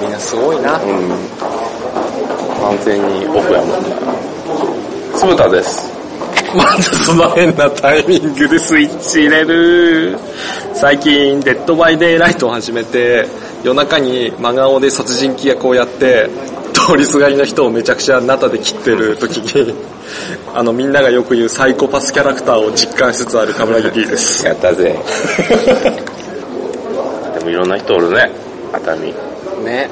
[0.00, 0.82] みんなすごいな。
[0.82, 0.90] うん。
[2.60, 3.76] 完全にオフやもんな。
[5.16, 5.90] つぶたです。
[6.56, 10.18] まずその変なタイミングでスイッチ入れる。
[10.74, 13.26] 最近、デッドバイデイライトを始めて、
[13.62, 16.30] 夜中に真顔で殺人鬼役をやって、
[16.72, 19.74] 通りすがりの人をめちゃくちゃナタで切ってる時に、
[20.54, 24.46] あのみんながよく言うサイコパスキャラクターを実感しつつあるカムラギ T です。
[24.46, 24.98] やったぜ。
[27.38, 28.30] でもいろんな人おるね。
[28.72, 29.29] 熱海。
[29.60, 29.88] ね。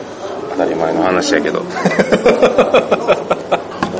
[0.52, 1.62] 当たり前の話やけど。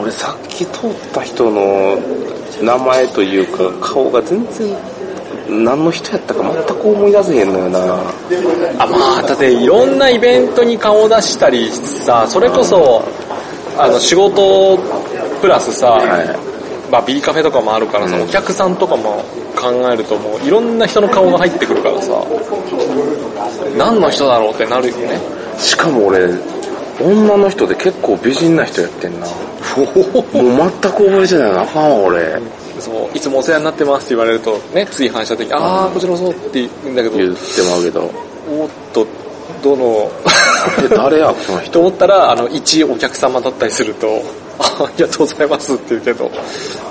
[0.00, 1.98] 俺さっき通った人の
[2.62, 4.76] 名前というか顔が全然
[5.48, 7.78] 何の人やったか全く思い出せへんのよな。
[8.78, 13.02] あ、まあ、だっていろんなイベントに顔を出したりさ、それこそ、
[13.78, 14.78] あの、仕事
[15.40, 16.48] プラスさ、はい。
[16.90, 19.22] まあ、B カフェとかもあるからさ、うんお客さんとかも
[19.56, 22.12] 考えるともういろんな人の顔が入ってくるからさ、
[23.76, 25.37] 何の人だろうってなるよね。
[25.58, 26.28] しかも俺、
[27.00, 29.26] 女の人で結構美人な人やってんな。
[29.26, 29.90] もう
[30.32, 31.62] 全く覚えてないな。
[31.62, 32.40] あかんわ俺。
[32.80, 38.02] そう、いつもお世話になってますって言われると、ね、つい反射的に、ああ、こちらこそって言うんだけど、言ってまうけど。
[38.50, 39.06] おっと、
[39.62, 40.10] どの、
[40.84, 41.72] え、誰やこの人？
[41.72, 44.22] と思ったら、あの、一お客様だったりすると、
[44.58, 46.30] あ ありがとうございますって言うけど、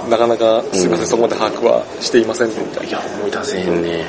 [0.09, 4.05] なかなかすいません、うんそこまで把握はしていませんね、みたいいや、思い出せへんね。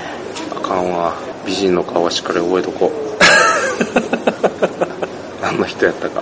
[0.56, 1.15] あかんわ。
[1.47, 4.17] 美人の顔はしっかり覚えとこう。
[5.42, 6.20] 何の人やったか。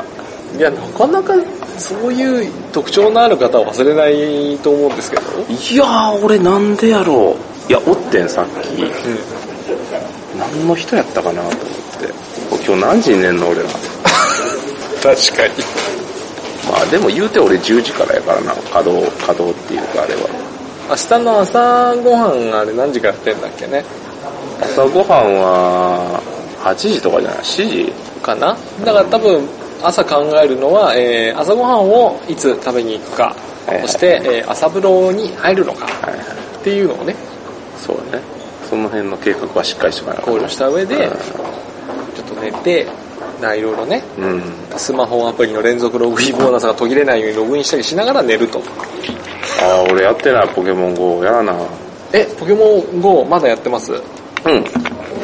[0.54, 0.58] な。
[0.58, 1.34] いや、なかなか
[1.78, 7.36] そういう特徴のある方は忘れないと思うんですけど、いやー、俺なんでやろ
[7.68, 7.70] う。
[7.70, 8.82] いや、おってん、さっき。
[8.82, 8.90] う
[10.38, 12.66] 何の人やったかなと思って。
[12.66, 13.64] 今日何時に寝んの、俺は。
[13.64, 13.70] ん、
[15.02, 15.64] 確かに。
[16.70, 18.52] まあ、でも言うて俺10時からやからな。
[18.72, 20.46] 稼働、稼働っていうか、あれは。
[20.88, 23.84] 明日の朝ごはんあれ何時からやってんだっけね
[24.60, 26.22] 朝ごはんは、
[26.72, 28.56] 8時とかじゃない ?7 時かな？
[28.84, 29.48] だから多分
[29.82, 33.34] 朝考えるのは、えー朝ごはんをいつ食べに行くか、
[33.66, 36.26] はいはいそして、えー朝風呂に入るのかはいはい。
[36.60, 37.14] っていうのをね、
[37.78, 38.24] そうだね。
[38.68, 42.86] その辺の計画はしっかりしとかな考慮した上で、ちょっと寝て、
[43.40, 44.24] ないろいろね、うん。
[44.24, 44.42] うん。
[44.76, 48.60] スマホアプリの連続ログインボーナスが途切れないようにログインしたりしながら寝ると。
[49.62, 51.22] あー、俺やってない、ポケモン GO。
[51.22, 51.54] やらな。
[52.12, 53.92] え、ポケモン GO まだやってます？
[53.92, 54.00] うん。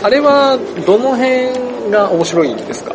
[0.02, 2.94] あれは、どの辺が面白いんですか？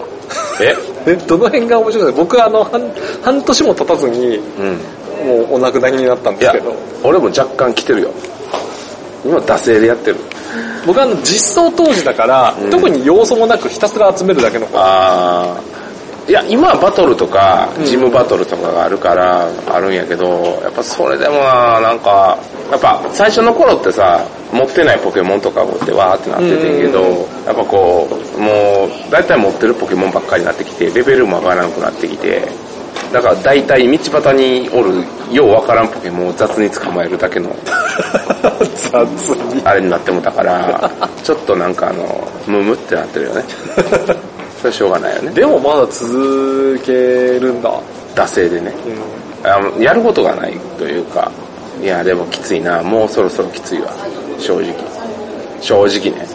[0.62, 0.76] え？
[1.08, 2.06] え、どの辺が面白い？
[2.08, 2.82] ですか僕あの、半
[3.24, 5.28] 半年も経たずに、うん。
[5.28, 6.74] もうお亡くなりになったんですけど、、
[7.04, 8.10] 俺も若干来てるよ。
[9.26, 10.18] 今、惰性でやってる。
[10.86, 14.78] 僕あの実装当時だから、うん特に要素もなくひたすら集めるだけの子。
[14.80, 15.77] あー。
[16.28, 20.26] いや、今はバトルとかう、んジムバトルとかがあるから、あるんやけど、
[20.62, 22.38] やっぱそれでもな、なんか、
[22.70, 27.18] やっぱ最初の頃ってさ、持ってないポケモンとか持ってわーってなっててんけど、うん
[27.48, 28.52] やっぱこう、も
[28.88, 32.42] う、大体持ってるポケモンばっかりになってきて、レベルも上がらなくなってきて、
[33.14, 37.56] だから大体道端におる、ようわからんポケモンを雑に捕まえるだけの
[38.76, 39.62] 雑に。
[39.64, 40.92] あれになってもたから、
[41.24, 43.46] ちょっとなんかあの、ムムってなってるよね。
[44.62, 45.32] それしょうがないよね。
[45.32, 46.92] でもまだ続け
[47.40, 47.72] るんだ。
[48.16, 48.74] 惰性でね。
[49.44, 49.52] うん。
[49.52, 51.32] あのやることがないというか、
[51.82, 52.82] いや、でもきついな。
[52.82, 53.92] もうそろそろきついわ。
[54.40, 54.74] 正直。
[55.62, 56.28] 正直ね。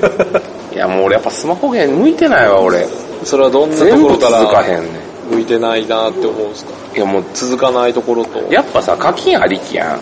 [0.72, 2.86] いや、もう俺やっぱスマホゲーム向いてないわ、俺。
[3.24, 4.88] それはどんなところか続からへんね
[5.30, 6.72] 向いてないなって思うんですか？
[6.96, 8.40] いや、もう、続かないところと。
[8.52, 9.96] やっぱさ、課金ありきや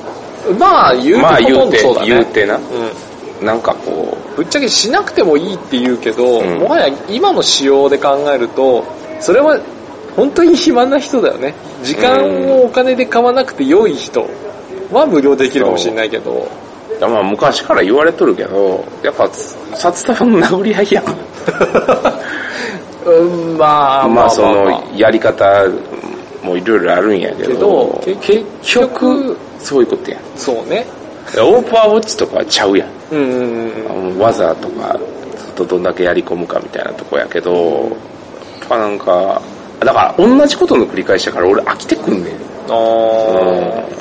[0.59, 1.23] まあ言うてん。
[1.23, 1.85] まあほ言うて。
[2.07, 2.55] 言うてな。
[3.41, 3.47] うん。
[3.47, 8.85] なんかこぶっちゃけしなくてもいいって言うけど、うんもはや今の仕様で考えると、
[9.19, 9.59] それは
[10.15, 11.55] 本当に暇な人だよね。
[11.83, 14.29] 時間をお金で買わなくて良い人
[14.93, 16.49] は無料できるかもしれないけど、
[17.01, 19.29] う、まあ昔から言われとるけど、やっぱ、
[19.75, 21.05] 札束の殴り合いやん。
[23.11, 25.65] うん、まあ、まあその、やり方
[26.45, 30.21] もいろいろあるんやけけどど、結結局局、そういうことやん。
[30.37, 30.87] そうね。
[31.37, 32.89] オーパーウォッチとかはちゃうやん。
[33.13, 34.19] うんうんうん。
[34.19, 34.99] 技とか、
[35.37, 37.87] ずっとどんだけやり込むかみたいなとこやけど、や
[38.65, 39.41] っぱなんか、
[39.81, 42.35] だから同じことの繰り返しやから俺飽きてくんねん。
[42.69, 43.99] あーうん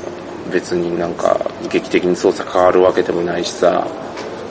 [0.51, 1.39] 別になんか
[1.69, 3.85] 劇的に操作変わるわけでもないしさ、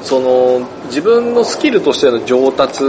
[0.02, 2.84] その、自分のスキルとしての上達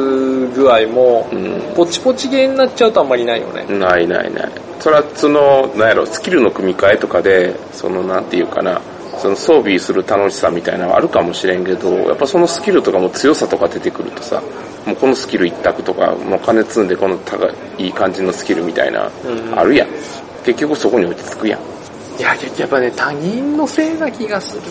[0.56, 3.66] 具合も、うん、ポチポチゲーになっちゃうとあんまりないよね。
[3.80, 4.52] ないないない。
[4.80, 8.82] それはその、なんやろ、スキルの組み替えとかで、そのなんていうかな、
[9.18, 14.42] その装備する楽しさみたいなのはあるかもしれんけど、やっぱそのスキルとかも強さとか出てくるとさ、
[14.86, 17.46] もうこのスキル一択とか、もう金積んでこの高
[17.78, 19.88] いいい感じのスキルみたいな、うんあるやん。
[20.46, 21.60] 結局そこに落ち着くやん。
[22.20, 24.62] いや、やっぱね、他人のせいな気がする。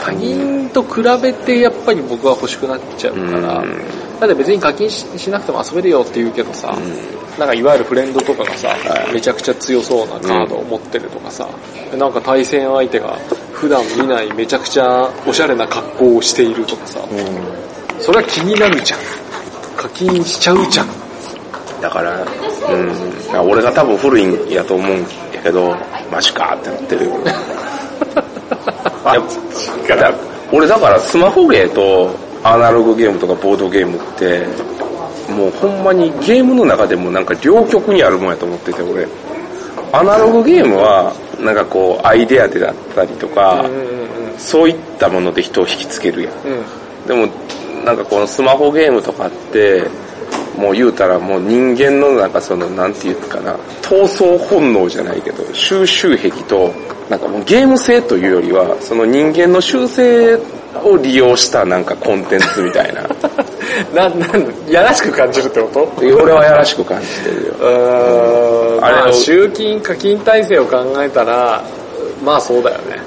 [0.00, 3.80] 他人と比べてやっぱり僕は欲しくなっちゃうから、うん
[4.20, 6.76] だって別に課金ししなくても遊べるよって言うけどさ、
[7.38, 11.48] なんかいわゆるフレンドとかがさ、はいめちゃくちゃ強そうなカードを持ってるとかさ、
[11.96, 13.16] なんか対戦相手が
[13.52, 17.00] 普段見ないめちゃくちゃおしゃれな格好をしているとかさ、
[18.00, 19.00] それは気になるじゃん。
[19.76, 20.88] 課金しちゃうじゃん。
[21.80, 25.76] だから、うん、俺が多分古いんやと思うんやけど、
[26.10, 27.10] マジかってなってるよ。
[29.84, 30.14] いやだ
[30.50, 32.10] 俺だからスマホゲーと
[32.42, 34.46] アナログゲームとかボードゲームって、
[35.30, 39.06] もうほんまにゲームの中でもなんか両極にあるもんやと思ってて俺。
[39.92, 43.64] アナログゲームはなんかこうアイデアでだったりとか。
[44.38, 46.32] そういったもので人を引きつけるやん。
[46.32, 46.36] う
[47.04, 47.06] ん。
[47.06, 47.32] でも、
[47.84, 49.84] なんかこのスマホゲームとかって、
[50.56, 56.72] もう言うたらもう人間のなんかその、なんていうかな、闘争本能じゃないけど、収集癖と、
[57.08, 60.36] なんかもうゲーム性というよりは、その人間の習性
[60.82, 63.02] を利用したなんかコンテンツみたいな。
[63.94, 65.92] な、なんやらしく感じるってこと？
[65.98, 67.54] 俺はやらしく感じてるよ。
[67.54, 71.62] うーん、あれをまあ、集金、課金体制を考えたら、
[72.24, 72.98] まあそうだよね。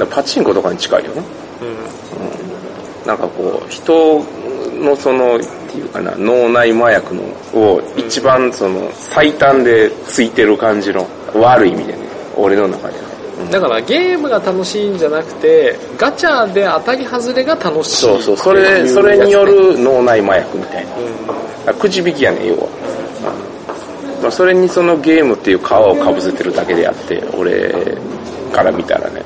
[0.00, 0.06] うん。
[0.08, 1.22] パチンコとかに近いよな。
[1.22, 3.06] うん。
[3.06, 4.24] なんかこう、人
[4.80, 5.38] のその、っ
[5.68, 7.22] ていうかな、脳内麻薬の
[7.54, 11.98] を一番その最短でついてる感じの悪い意味でね、
[12.36, 13.13] 俺の中では。
[13.50, 17.96] だからゲームが楽しいんじゃなくて、ガチャで当たり外れが楽しい。
[18.02, 19.44] そうそう、それ、それによ。
[19.44, 20.86] る脳内麻薬みたい
[21.66, 21.72] な。
[21.72, 22.68] うくじ引きやねん、要は。
[24.22, 27.98] まあ、それにそのゲームっていう皮をかぶせてるだけであって、俺
[28.52, 29.22] から見たらね。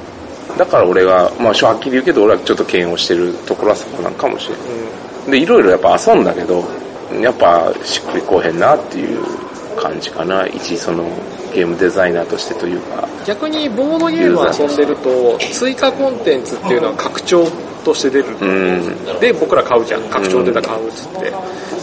[0.57, 5.29] だから俺が、まあ、はっきり言うけど、俺はちょっと嫌悪してるところはそこなんかもしれない。
[5.29, 5.31] ん。
[5.31, 6.65] で、いろいろやっぱ遊んだけど、
[7.23, 9.25] やっぱしっくりこうへんなっていう
[9.79, 10.47] 感じかな。
[10.47, 11.05] 一その
[11.55, 13.09] ゲームデザイナーとしてというか。
[13.27, 17.47] 逆にボードゲームを遊んでると、追加コンテンツっていうのは拡張
[17.85, 18.37] として出る。
[18.41, 19.21] うん。
[19.21, 20.03] で、僕ら買うじゃん。
[20.05, 21.33] 拡張出たら買うっつって。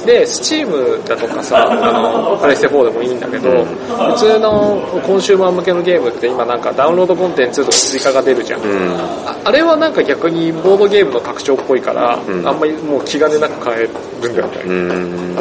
[0.06, 3.66] で、スチームだとかさ、あの、プレステ4でもいいんだけど、
[4.14, 8.62] 普通のコンシューマー向けのゲームって今なんかダウンロードコンテンツとか追加が出るじゃん。
[8.62, 8.96] うん。
[9.26, 13.90] ああれはなんか逆にボードゲームの拡張っぽいから、んあんまりもう気兼ねなく買え
[14.22, 14.62] るんだよね。
[14.66, 15.36] うん。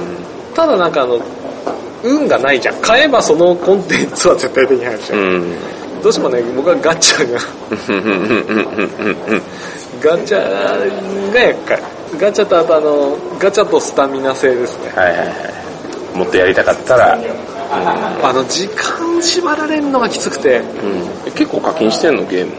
[0.55, 1.21] ただなんかあの、
[2.05, 2.75] 運がないじゃん。
[2.77, 5.19] 買えばそのコンテンツは絶対手に入るじゃん。
[5.19, 5.55] うん。
[6.03, 7.39] どうしてもね、僕はガチャが、
[10.03, 11.83] ガチャが厄介。
[12.21, 14.93] ガチャとあとあの、ガチャとスタミナ制ですね。
[14.95, 15.25] はいはいは
[16.15, 16.19] い。
[16.19, 17.19] もっとやりたかったら、
[18.23, 21.33] あの、時間縛られるのがきつくて、うん。
[21.33, 22.53] 結構課金してんのゲーム。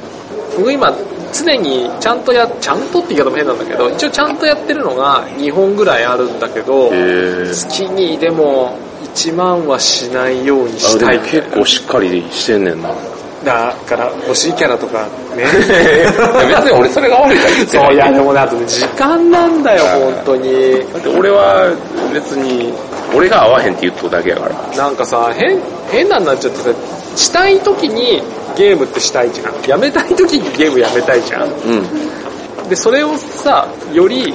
[0.57, 0.92] 僕今、
[1.31, 8.77] 常にちゃんとや、ちゃんとって言い方も変なんだけど、一応ちゃんとやってるのが2本ぐらいあるんだけど、へ月にでも
[9.15, 12.89] 1万はしないようにあ、したい結構しっかりしてんねんな。
[13.45, 15.45] だから欲しいキャラとかね。
[16.50, 20.79] 別に俺それが悪いから言ってそう、ないいやでもね、あとね、時間なんだよ、本当に。
[20.94, 21.69] だって俺は
[22.12, 22.73] 別に、
[23.15, 24.77] 俺が合わへんって言っとるだけやから。
[24.77, 25.61] なんかさ、変、
[25.91, 26.69] 変なんなっちゃってさ、
[27.15, 28.21] したい時に
[28.57, 29.69] ゲームってしたいじゃん。
[29.69, 31.44] やめたい時にゲームやめたいじゃん。
[31.44, 32.69] うん。
[32.69, 34.33] で、それをさ、より、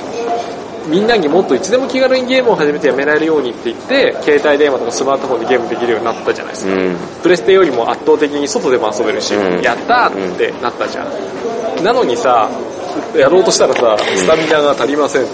[0.88, 6.72] みんなにもっといつでも気軽にゲームを始めてやめられるようにって言って、携帯電話とかスマートフォンでゲームできるようになったじゃないですか。
[6.74, 6.96] うん。
[7.22, 11.84] プレステよりも圧倒的に外でも遊べるし、うんやったーってなったじゃん。
[11.84, 12.48] なのにさ、
[13.16, 15.26] やろうとしたらさ、スタミナが足りません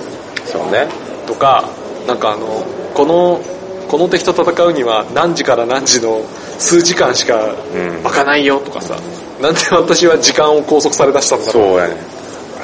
[0.44, 0.87] そうね。
[1.26, 1.64] とか、
[2.06, 2.64] なんかあの、
[2.94, 3.40] この、
[3.88, 6.21] この敵と戦うには何時から何時の
[6.59, 8.97] 数時間しかうん湧かないよとかさ、
[9.40, 12.15] なんで私は時間を拘束され出したんだろそうやね。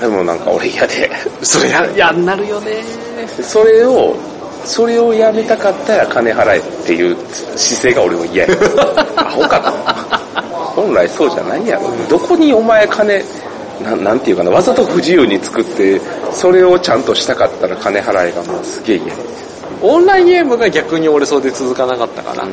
[0.03, 1.09] あれもなんか俺嫌で。
[1.41, 1.47] う。
[1.47, 2.83] それや、やんなるよね
[3.41, 4.17] それを、
[4.65, 7.17] それをやめたかったら金払えっていう
[7.57, 8.57] 姿勢が俺は嫌や。
[9.17, 9.71] アホかと。
[10.75, 11.83] 本来そうじゃないやろ。
[12.09, 13.25] どこにお前金、
[13.85, 16.01] なんなんていうかな、わざと不自由に作って、
[16.33, 19.15] それをちゃんとしたかったら金払えがもうすげえ嫌や。
[19.83, 22.45] オンラインゲームが逆に俺それで続かなかったから、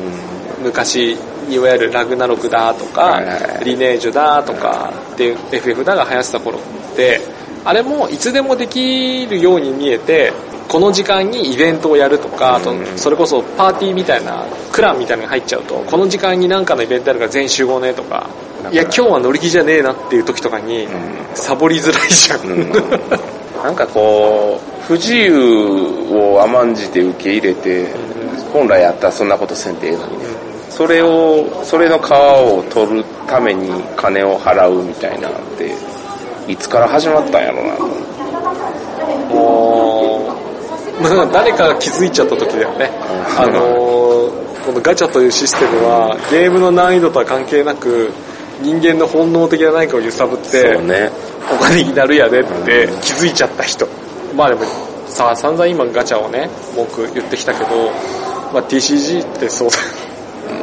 [0.62, 1.16] 昔、
[1.48, 3.20] いわゆるラグナロクだとか
[3.64, 10.32] リネージュだとか、で、FF だが流行ってた頃って、あれもいつでもできるように見えて、
[10.68, 18.28] この時間にイベントをやるとか、あとうん、それこそパーティーみたいな、クランみたいなのが入っちゃうと、この時間になんかのイベントあるから全員集合ねとか、
[18.70, 20.86] いや、今日は乗り気じゃねえなっていう時とかに、
[21.34, 22.40] サボりづらいじゃん。
[22.40, 25.34] うんなんかこう、不自由
[26.10, 27.86] を甘んじて受け入れて、
[28.52, 30.24] 本来やったらそんなことせんでええのにね。
[30.70, 35.74] それを、それの皮を取るために金を払うみたいなのって、
[36.50, 37.86] いつから始まったんやろうなと
[39.34, 40.36] も
[40.98, 42.90] う、まあ、誰かが気づいちゃった時だよね。
[43.38, 48.12] あのーこのガチャというシステムはゲームの難易度とは関係なく、
[48.62, 51.10] 人間の本能的な何かを揺さぶって、ね。
[51.50, 53.88] お金になるやでって気づいちゃった人。
[54.36, 54.62] まあでも
[55.08, 57.90] さ、散々今ガチャをね、文句言ってきたけど、
[58.52, 59.78] まあ TCG ってそうだ。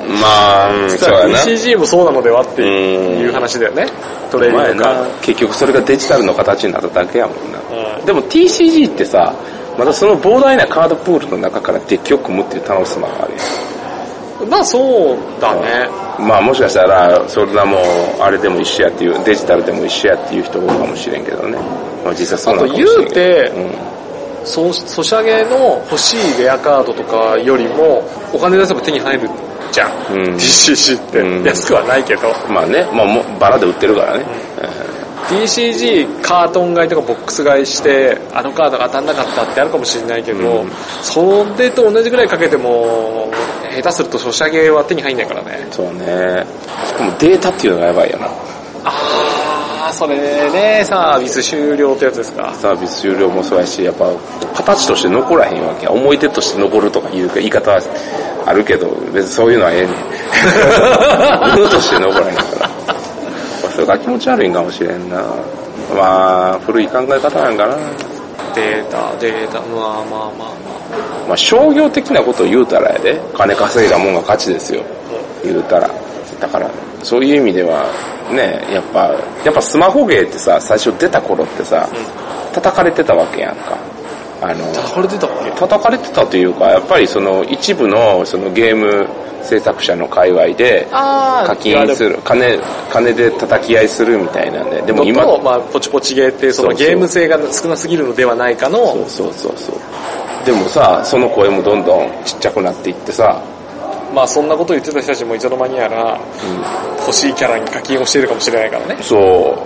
[0.08, 1.40] まあ、うんそうやな。
[1.40, 3.88] TCG もそうなのではっていう話だよね。
[4.32, 4.94] トレーニングか。
[4.94, 7.60] 前な結局それがデジタルの形になっただけやもんな。
[8.00, 9.36] うんでも TCG ってさ、
[9.78, 15.90] まだその膨大なカードプールの中からデッキを組むっていう楽しさがあるやんまあそうだね。
[16.20, 21.58] まあもしかしたら、それはもう、あれでも一緒やっていう、デジタルでも一緒やっていう人多いかもしれんけどね。
[22.04, 23.02] まあ実際そうなのかもしれんけど。
[23.02, 23.97] あと言うてうん
[24.48, 29.30] そう、ソシャゲの欲しいレアカードとかよりも、お金出せば手に入る
[29.72, 29.92] じゃん。
[30.14, 32.30] うん TCG って、うん安くはないけど。
[32.50, 34.26] まあね、まあもうバラで売ってるからね。
[35.30, 43.30] TCG カートン買いとかボックス買いして、あのカードが当たんなかったってあるかもしれないけど、うんそれと同じぐらいかけても、
[43.76, 45.68] 下手するとソシャゲは手に入んないからね。
[45.72, 46.46] そうね。
[46.86, 48.28] しかもデータっていうのがやばいよな。
[48.86, 52.54] あー、それね、サービス終了ってやつですか。
[52.56, 54.12] サービス終了もそうやし、やっぱ
[54.56, 55.92] 形として残らへんわけや。
[55.92, 57.82] 思い出として残るとかいう言い方は
[58.46, 59.92] あるけど、別にそういうのはええねん。
[61.58, 62.70] 物として残らへんから。
[63.72, 65.18] それが気持ち悪いんかもしれんな。
[65.96, 67.76] まあ、古い考え方なんかな。
[68.56, 74.82] データ、データ、まあまあまあままあ商業的なことを言うたらやで、金稼いだもんが勝ちですよ。
[75.44, 75.90] 言うたら。
[76.40, 76.70] だから、
[77.04, 77.86] そういう意味では、
[78.32, 79.14] ね、やっぱ、
[79.44, 81.88] やっぱスマホゲーってさ、最初出た頃ってさ、
[82.54, 83.78] 叩かれてたわけやんか。
[84.42, 84.92] あの、あ。
[84.94, 85.52] これ出たっけ？
[85.52, 89.08] 叩かれてたというか、やっぱりその一部のそのゲーム
[89.44, 92.60] 制作者の界隈であ課金する、金、
[92.92, 98.78] 金で叩き合いするみたいなんで、でも今、のと、まあ、ポチポチゲーって、そのゲーム性が少なすぎるのではないかの、
[99.08, 99.76] そうそうそうそう。
[100.46, 103.42] でもさ、その声もどんどんちっちゃくなっていってさ、
[104.14, 106.20] まあそんなこと言ってた人たちもいつの間にやら、
[107.00, 108.98] 欲しいキャラに課金をしているかもしれないからね。
[109.02, 109.58] そ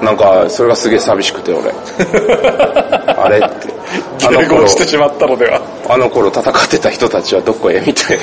[0.00, 1.70] う、なんか、それがすげえ寂しくて俺。
[3.14, 3.72] あれって。
[4.26, 5.60] あの迎頃合、してしまったのでは。
[5.88, 8.18] あの頃戦ってた人たちはどこへみたい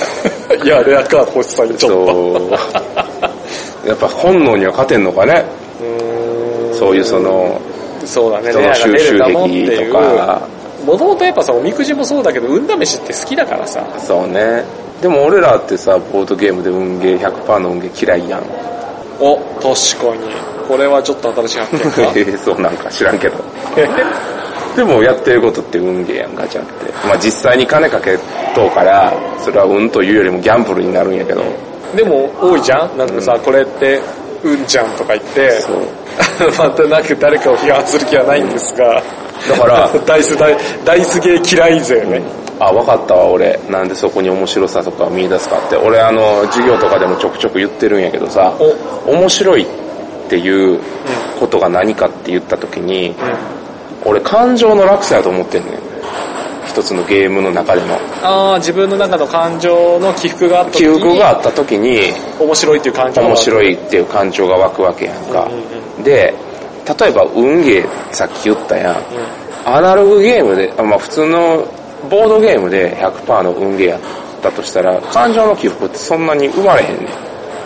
[0.49, 0.55] な。
[0.63, 2.59] いや、レアカード欲しさにちょっと。
[3.87, 5.45] やっぱ本能には勝てんのかね。
[6.71, 7.59] うそういうその、
[8.05, 9.77] そうだね、その収集いう。
[9.77, 10.41] 癖とか
[10.89, 13.85] もともとやっぱさ、おみくじもそうだけど、運試しって好きだからさ。
[13.99, 14.63] そうね。
[15.01, 18.41] でも俺らってさ、ボードゲームで運ゲー100%の運ゲー嫌いやん。
[19.19, 20.33] お、確かに。
[20.67, 22.01] これはちょっと新しい発見か。
[22.15, 23.35] え ーそうなんか知らんけど。
[24.75, 26.91] でもやってることって運ゲーやん、ガチャって。
[27.07, 28.17] まあ実際に金かけ
[28.55, 31.41] とうから、それは運というよりもギャンブルになるんやけど。
[31.95, 32.97] でも多いじゃん？
[32.97, 33.99] なんかさ、これって、
[34.43, 35.61] うんじゃんとか言って、
[36.37, 36.51] そう。
[36.57, 39.01] またなく誰かを批判する気はないんですが、
[39.49, 42.21] だから、 ダイス、ダイダイスゲー嫌い勢ね。
[42.59, 43.57] あ、わかったわ、俺。
[43.69, 45.77] なんでそこに面白さとか見出すかって。
[45.77, 48.53] 俺、あの、授業とかでもちょくちょく言ってるんやけどさ、
[49.07, 49.65] 面白いっ
[50.29, 50.79] ていう
[51.39, 53.15] ことが何かって言った時に、
[54.05, 55.88] 俺、感情の落差やと思ってんねん。
[56.79, 57.95] 一つのゲームの中での。
[58.23, 61.99] ああ、自分の中の感情の起伏があった時記に憶があった時に、
[62.39, 65.47] 面白いっていう感情が面白いっていう感情が湧くわけやんか。
[66.03, 66.33] で、
[66.99, 68.95] 例えば運ゲー、さっき言ったやん。
[69.65, 71.67] アナログゲームで、あまあ普通の
[72.09, 73.99] ボードゲームで100%の運ゲーやっ
[74.41, 77.07] たとしたら、感情の起伏ってそんなに生まれへんねん。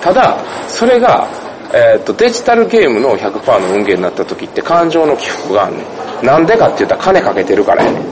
[0.01, 1.27] ただ、それが、
[1.71, 5.83] えーっと、デジタルゲームの100%の運ゲーになった時って感情の起伏があんね
[6.23, 6.25] ん。
[6.25, 8.03] なんでかって言ったら金かけてるからやねん。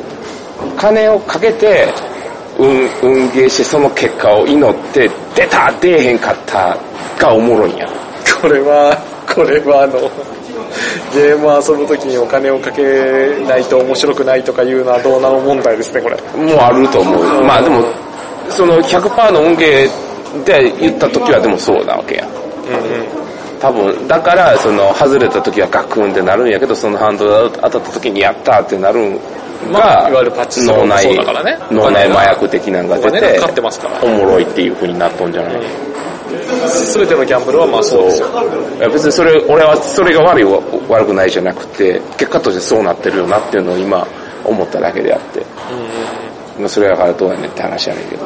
[0.77, 1.87] 金をかけて、
[2.57, 2.67] 運、
[3.01, 6.77] 運ゲーしてその結果を祈って、出た出えへんかった
[7.17, 7.87] がおもろいんや。
[8.41, 8.97] これは、
[9.33, 9.99] これはあの、
[11.13, 12.81] ゲームを遊ぶときにお金をかけ
[13.47, 16.15] ないと面白くないとかいうのはどうなの問題ですね、これ。
[16.37, 17.43] もうあると思う。
[17.43, 17.83] まあでも、
[18.49, 22.29] その100%の運ゲーで言った時はでもそうなわけやん。
[23.59, 29.19] 多分、だから、その、外れた時はガクンってなるんやけど、そのハンドル当たった時にやったってなるん
[29.69, 35.61] まが、あいわゆるパチ脳内そうだからね、脳内麻薬的なのが出てお金がかかってますから、おもろいっていう風になっとんじゃない
[36.67, 38.27] すべてのギャンブルはまあそうですよ。
[38.77, 44.07] いや別にそれ、俺はそれが悪いわ悪くないじゃなくて、結果としてそうなってるよなっていうのを今
[44.45, 45.45] 思っただけであって。
[46.59, 48.25] まあそれだからどうやねんって話やねんけど。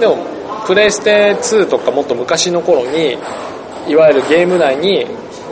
[0.00, 0.18] でも、
[0.66, 3.18] プレイステ2とかもっと昔の頃に、
[3.88, 5.06] いわゆるゲーム内に、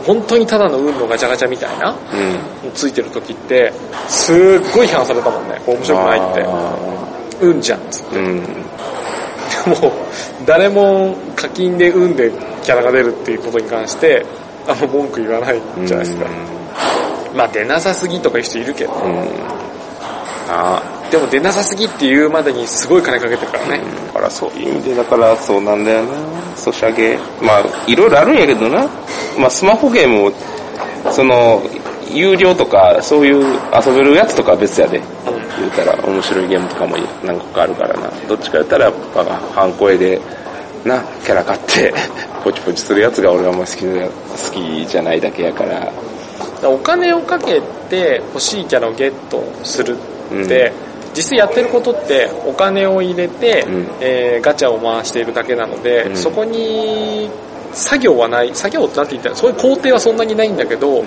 [0.05, 2.71] 本当にただの運のガチャガチャみたいな、うん。
[2.73, 3.73] ついてる時って、
[4.07, 4.35] すっ
[4.73, 5.59] ごい批判されたもんね。
[5.65, 6.43] 面白くないって。
[6.45, 6.77] あ
[7.41, 8.15] 運じゃんっつって。
[8.15, 9.81] ーうん。
[9.81, 9.91] もう、
[10.45, 12.31] 誰も課金で運で
[12.63, 14.25] キャラが出るっていうことに関して、
[14.67, 16.27] あんま文句言わないじゃないですか。
[17.35, 18.93] まあ出なさすぎとかいう人いるけど。
[18.93, 19.27] うん。
[20.47, 20.81] あ
[21.11, 23.81] でも出なさすぎっていうまでにすごい金かけてるからね。
[24.07, 26.35] だからそういう意味で、だからそうなんだよな。
[26.55, 27.17] ソシャゲ。
[27.41, 28.89] まあ、いろいろあるんやけどな。
[29.37, 30.31] まあ、スマホゲームも、
[31.11, 31.61] その、
[32.11, 33.43] 有料とか、そういう
[33.73, 35.01] 遊べるやつとかは別やで。
[35.57, 38.11] 言うたら、面白いゲームとかも何個かあるからな。
[38.27, 40.19] どっちか言ったら、やっぱ、ハンコ絵で、
[40.83, 41.93] な、キャラ買って、
[42.43, 45.91] ポチポチするやつが俺があんま好きで好きじゃないだけやから。
[46.63, 49.97] お金をかけて欲しいキャラをゲットする
[50.33, 50.71] って、
[51.15, 53.87] 実際やってることってお金を入れて、うん。
[54.01, 56.17] えーガチャを回しているだけなので、うん。
[56.17, 57.29] そこに
[57.73, 61.03] 作業はない作業ってなんて言ったらそういう工程はそんなにないんだけど、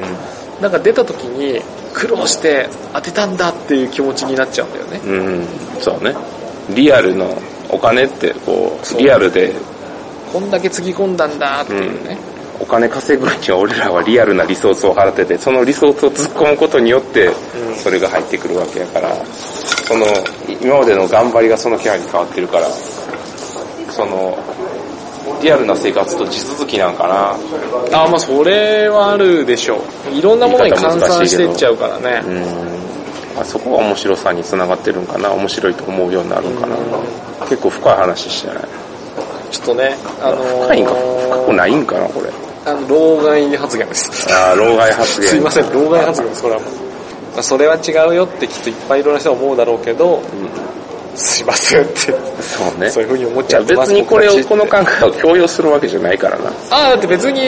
[0.60, 1.62] なんか出た時に
[1.94, 5.00] 苦労して当てたんだっていう気持ちになっちゃうんだよね。
[5.04, 5.46] うん、
[5.80, 6.14] そうね。
[6.74, 7.36] リアルの
[7.70, 9.00] お金って、こそう。
[9.00, 9.52] う、リアルで。
[10.32, 12.18] こんだけつぎ込んだんだっていうね、
[12.60, 17.30] お金稼ぐには俺らはリアルなリソースを払ってて、そのリソースを突っ込むことによって、
[17.82, 19.14] それが入ってくるわけやから、
[19.86, 20.04] その、
[20.60, 22.66] 今までの頑張りがそのキャラに変わってるから、
[23.90, 24.36] その、
[25.40, 27.36] リアルな生活と地続きなんかな。
[27.96, 29.78] ああまあそれはあるでしょ
[30.10, 32.42] ういろんなものに換算していっちゃうからねうん。
[33.36, 35.30] まあ、そこが面白さにつながってるんかな。
[35.32, 36.76] 面白いと思うようになるんかな。
[37.48, 38.56] 結構深い話してない？
[39.52, 40.92] ちょっとねあのー深いんか？
[40.94, 42.30] 深くないんかな、これ。
[42.70, 45.30] あの老害発言ですああ、老害発言。
[45.30, 46.70] すいません老害発言ですこれはもう、
[47.34, 50.22] まあ、それは違うよってきっといっぱいいろんな人は思うだろうけど、
[51.14, 51.96] すいませんって
[52.40, 52.90] そうね。
[52.90, 56.50] そういうふうに思っちゃってます別にこれを、この感覚を強要するわけじゃないからな。
[56.70, 57.40] ああだって別に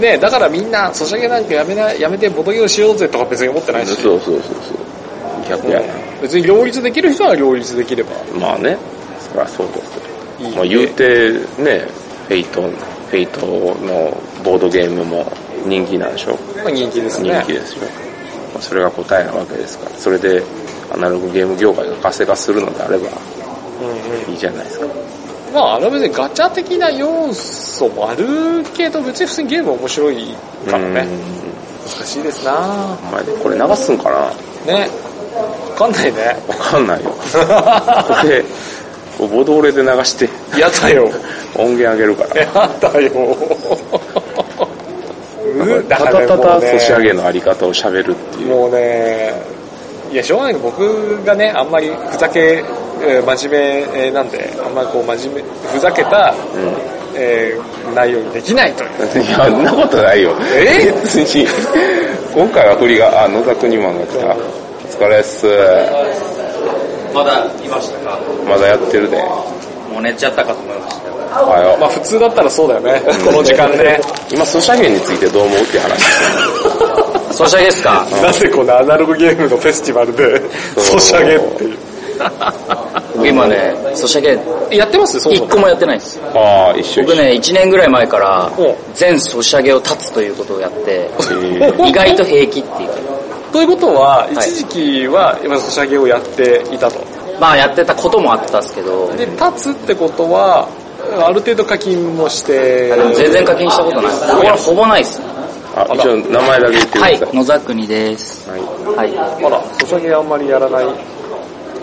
[0.00, 4.76] ねだからみんなソシャゲなんかやめなやめてボドゲをしようぜとか別に思ってないしそうそうそうそう。
[5.48, 5.86] 逆やな。
[6.22, 8.10] 別に両立できる人は両立できれば
[8.40, 8.78] まあね、
[9.20, 10.48] そりゃそうですけど。
[10.48, 11.86] いいまあ言うてね、
[12.28, 12.62] フェイト、
[13.10, 15.30] フェイトのボードゲームも
[15.66, 17.82] 人気なんでしょまあ人気です人ね気ですよ。
[18.52, 19.96] まあそれが答えなわけですから。
[19.96, 20.42] それで
[20.92, 23.08] アナログゲーム業界が活性化するのであれば
[24.28, 24.86] いいじゃないですか。
[25.54, 28.26] まああれは別にガチャ的な要素もある
[28.74, 30.34] けど別に普通にゲーム面白い
[30.68, 31.06] からね。
[31.98, 32.98] 難しいですな。
[33.08, 34.10] お前これ流すんか
[34.66, 34.72] な？
[34.72, 34.88] ね。
[35.70, 36.36] わかんないね。
[36.48, 37.10] わかんないよ。
[37.20, 38.42] これ、
[39.18, 41.10] ボドーレで流してやだよ
[41.54, 42.40] 音源上げるから。
[42.42, 43.36] やだよ
[45.58, 48.48] うんだたからたたたもうねソシャゲのあり方を喋るっていう。
[48.48, 49.32] もうね
[50.12, 52.62] いやしょうがないけど僕がねあんまりふざけ
[53.02, 53.60] えー真面
[53.92, 56.34] 目えーなんであんまりこう真面目ふざけた、
[57.16, 58.90] えー内容にできないという
[59.24, 60.32] いや、そんなことないよ。
[60.54, 60.92] え？
[61.02, 61.46] 別に、
[62.34, 64.26] 今回は振りが、あ、野田国マンが来た。
[64.26, 64.36] お
[65.04, 65.46] 疲れっす。
[67.16, 68.18] まだいましたか？
[68.46, 69.16] まだやってるで。
[69.90, 71.14] もう寝ちゃったかと思いましたよ。
[71.16, 73.00] おはよまあ普通だったらそうだよね。
[73.24, 74.00] この時間ね。
[74.30, 75.58] 今、ソシャゲについてどう思う？
[75.60, 76.02] っていう話。
[77.34, 78.06] ソシャゲですか？
[78.22, 80.42] なぜこのアナログゲームのフェスティバルで
[80.78, 81.78] ソシャゲっていう。
[83.14, 85.18] 僕今ね、ソシャゲやってます？
[85.20, 86.20] そ一個もやってないんです。
[86.34, 87.02] ああ、一緒。
[87.02, 88.74] 僕ね、1年ぐらい前からお。
[88.94, 91.86] 全ソシャゲを立つということをやって、えー。
[91.88, 92.90] 意外と平気っていう。
[93.52, 97.04] ということは一時期は今ソシャゲをやっていたと
[97.40, 100.68] まあやってたこともあったんですけど、で立つってことは
[101.24, 104.12] ある程度課金もして全然課金したことない。
[104.36, 105.20] これほぼないです。
[105.74, 107.04] あ、一応名前だけ言ってくださ。
[107.04, 108.50] はいい、野沢国です。
[108.50, 108.60] はい。
[108.96, 109.18] はい。
[109.18, 110.86] あらソシャゲあんまりやらない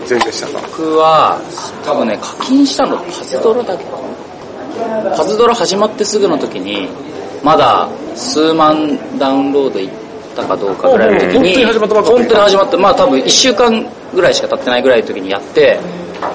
[0.08, 0.66] 前でしたか？
[0.66, 1.40] 僕は、
[1.86, 5.16] 多分ね、課金したのパズドラだけかな。
[5.16, 6.88] パズドラ始まってすぐの時に、
[7.42, 9.90] まだ数万ダウンロードいっ
[10.34, 12.76] たかどうかぐらいの時に、うん本当に始まったばっかり本当に始まった。
[12.78, 15.78] まあ多分1週間ぐらいしか経ってないぐらいの時にやって、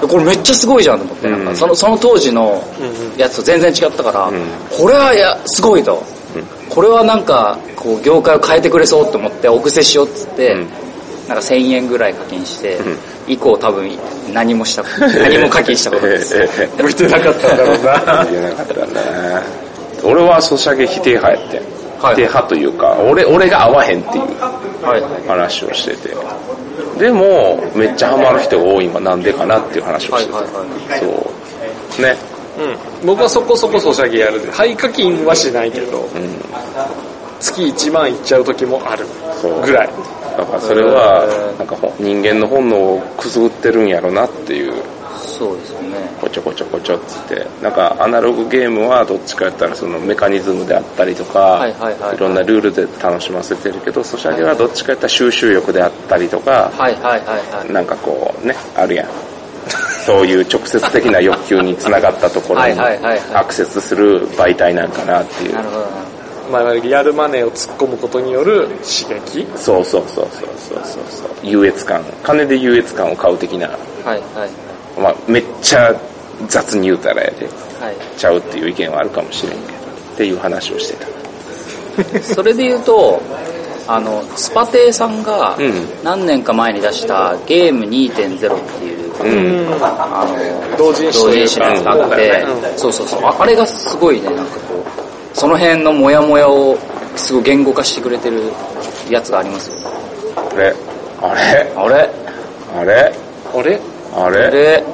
[0.08, 2.62] これめっちゃすごいじゃんと思って、なんうんかそのその当時の
[3.16, 4.32] やつと全然違ったから、ん
[4.70, 6.02] これはいや、すごいと。
[6.68, 10.68] これはなんか、こう、業界を変えてくれそうと思って、お布施しようっつって、うん
[11.28, 12.78] なんか1000円ぐらい課金して、ん
[13.28, 13.88] 以降多分
[14.32, 16.34] 何もした、 何も課金したことないです。
[16.82, 19.42] 向いてなかったんだろうなえ言えなかったんだな。
[20.02, 21.62] 俺はソシャゲ否定派やって。
[22.00, 24.24] 定派というか、俺、俺が合わへんっていう
[24.84, 25.02] はい。
[25.28, 26.14] 話をしてて。
[26.98, 30.32] でも、めっちゃハマる人が多いのはなんでかなっていう話をしてて。
[30.32, 32.02] はいはいそう。
[32.02, 32.16] ね。
[32.58, 36.06] うん僕はそこそこソシャゲやる廃課金はしないけど、
[37.40, 39.06] 月1万いっちゃう時もある
[39.40, 39.88] そうぐらい
[40.36, 41.26] だからそれは、
[41.58, 44.74] なんかほ人間の本能をくすぐってるんやろなっていう、
[45.40, 45.96] そうですよね。
[46.20, 47.46] こちょこちょこちょっつって。
[47.62, 57.20] なんかアナログゲームはどっちかやったらそのメカニズムであったりとか、はいはいはいろんなルールで楽しませてるけど、ソシャゲはどっちかやったら収集欲であったりとか、はいはいはい
[57.56, 57.72] はい。
[57.72, 59.08] なんかこうね、あるやん。
[60.04, 65.62] そういう直接的な欲求につながったところにはいはいはいはいアクセスする媒体なんかなっていうな。
[65.62, 65.88] るほどな。
[66.50, 71.30] まあ、リアルマネーを突っ込むことによる刺激そうそうそうそうそうそうそう。
[71.42, 72.02] 優越感。
[72.22, 73.68] 金で優越感を買う的な。
[73.68, 73.74] は
[74.16, 75.94] いはいまあ、めっちゃ
[76.48, 78.18] 雑に言うたらやで、はい。
[78.18, 79.72] ちゃうっていう意見はあるかもしれんけど、
[80.14, 81.04] っていう話をして
[82.14, 82.20] た。
[82.34, 83.20] それで言うと
[83.86, 85.72] あのスパテイさんがうん。
[86.04, 89.82] 何年か前に出したゲーム2.0っていう、うん。
[89.82, 93.20] あの同人誌のやつがあって、そうそうそう。
[93.24, 96.76] ああれがすごいねなんかこうその辺のモヤモヤを
[97.16, 98.42] すごい言語化してくれてる
[99.10, 99.76] やつがありますよ。
[100.36, 100.74] あれ？
[101.20, 101.72] あれ？
[101.76, 102.10] あれ？
[102.78, 103.12] あれ？
[103.54, 103.80] あれ？
[104.14, 104.46] あれ？
[104.46, 104.84] あれ？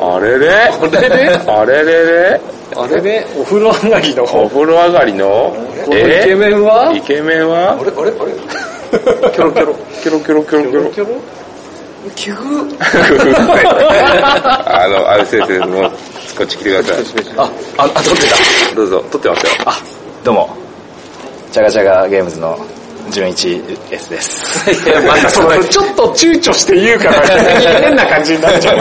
[0.00, 0.50] あれれ？
[0.50, 1.34] あれれ？
[1.34, 2.40] あれれれ？
[2.76, 5.54] あれね、お風呂上がりの、おこ風呂上がりの？
[5.86, 6.92] のイケメンは？
[6.92, 7.78] イケメンは？
[7.78, 7.92] あれ？
[7.92, 8.10] あれ？
[8.10, 8.32] あれ？
[9.30, 9.74] キョロキョロ。
[10.02, 10.70] キョロキョロキョロ。
[10.70, 10.90] キョロ。
[10.90, 11.20] キョロ？
[12.16, 12.76] キュー
[14.66, 15.90] あの、あれ先生、もう、
[16.36, 17.04] こっち来てください。
[17.38, 18.28] あ、あ、あ、撮って
[18.68, 18.74] た。
[18.76, 19.52] どうぞ、撮ってますよ。
[19.64, 19.80] あ、
[20.22, 20.54] どうも。
[21.50, 22.58] ジャガジャガゲームズの
[23.10, 24.70] 純一 S です。
[24.70, 27.12] いや、またその、ちょっと躊躇して言うから、
[27.80, 28.78] 変な感じになっちゃう。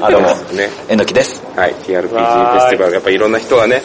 [0.00, 0.28] あ、どうも。
[0.52, 0.68] ね。
[0.88, 1.42] えのきです。
[1.56, 3.82] はい、TRPG フェスティバル、やっぱいろんな人がね、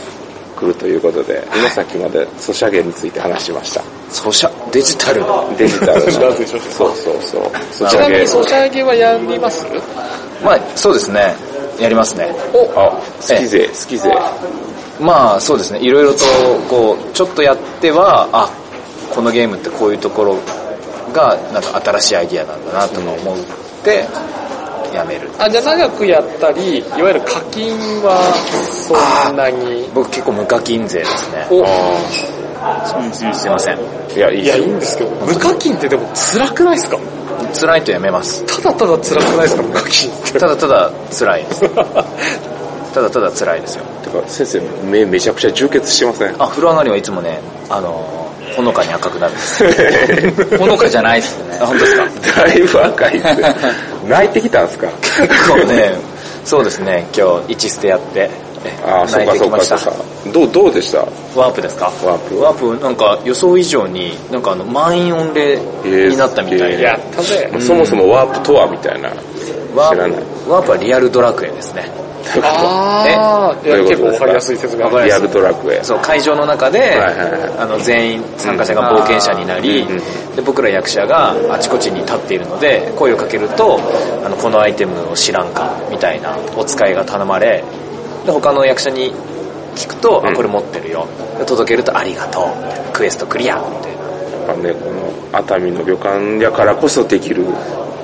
[0.57, 3.81] 来るということで、今さっきまでソシャゲについて話しました。
[4.09, 5.53] ソシャ、デジタルの。
[5.57, 7.51] デジタルそうそうそう。
[7.71, 8.27] ソシャゲちなみに。
[8.27, 9.65] ソシャゲはやります？
[10.43, 11.35] まあ、そうですね。
[11.79, 12.35] やりますね。
[12.75, 14.11] あ、好き勢、好き勢。
[15.03, 15.79] まあ、そうですね。
[15.79, 16.19] いろいろと、
[16.69, 18.49] こう、ちょっとやっては、あ、
[19.13, 20.37] このゲームってこういうところ
[21.13, 23.37] が、なんか新しいアイディアなんだなとか思っ
[23.83, 24.05] て、
[24.93, 25.29] やめる。
[25.39, 28.17] あ、じゃあ長くやったり、いわゆる課金は、
[29.27, 29.89] そんなに。
[29.93, 31.47] 僕結構無課金勢ですね。
[31.51, 31.65] お
[33.13, 33.79] すいません。
[34.15, 36.97] いや、いいいや、いいんですけど、無課金ってでも辛くないですか？
[37.59, 38.43] 辛いとやめます。
[38.45, 39.63] ただただ辛くないですか？
[39.63, 40.39] 無課金って。
[40.39, 41.61] ただただ辛いです。
[42.93, 43.83] ただただ辛いですよ。
[44.03, 46.35] てか、先生、目めちゃくちゃ充血してません？
[46.41, 50.57] あ、風呂上がりはいつもね、あのー、ほのかに赤くなるんです。
[50.57, 51.97] ほのかじゃないっすねあ、 本当です
[52.33, 52.41] か？
[52.45, 53.27] だいぶ赤いって。
[54.07, 54.87] 泣いてきたんすか？
[55.21, 55.95] 結構ね、
[56.45, 58.29] そうですね、今日1捨てやって、
[58.65, 59.49] えああ、そうかそう。
[59.51, 59.93] かそうか。
[60.31, 60.99] どう、どうでした？
[61.35, 61.85] ワープですか？
[62.05, 65.57] ワープワープなんか予想以上に、なんかあの、満員御礼
[66.09, 67.49] になったみたいで、やったぜ。
[67.59, 69.09] そもそもワープとはみたいな。
[69.75, 71.89] ワ知らないープ、ワープはリアルドラクエですね。
[72.41, 74.19] ああ、いや、どういうことですか？
[74.19, 75.83] 結構わかりやすい説明リアルドラクエ。
[75.83, 79.85] そう、会場の中で、はいはいはいあの、全員参加者が冒険者になり、
[80.35, 83.79] で、僕ら役者があちこちに立っているので、声をかけると、
[84.25, 87.63] あの、このアイテムを知らんか、みたいなお使いが頼まれ、
[88.25, 89.13] で、他の役者に
[89.75, 91.07] 聞くと、うんあ、これ持ってるよ。
[91.37, 92.93] で届けるとありがとう。
[92.93, 93.57] クエストクリア。
[93.57, 94.03] みたいな。
[94.47, 97.45] やっぱね、この熱海の旅館やからこそできる。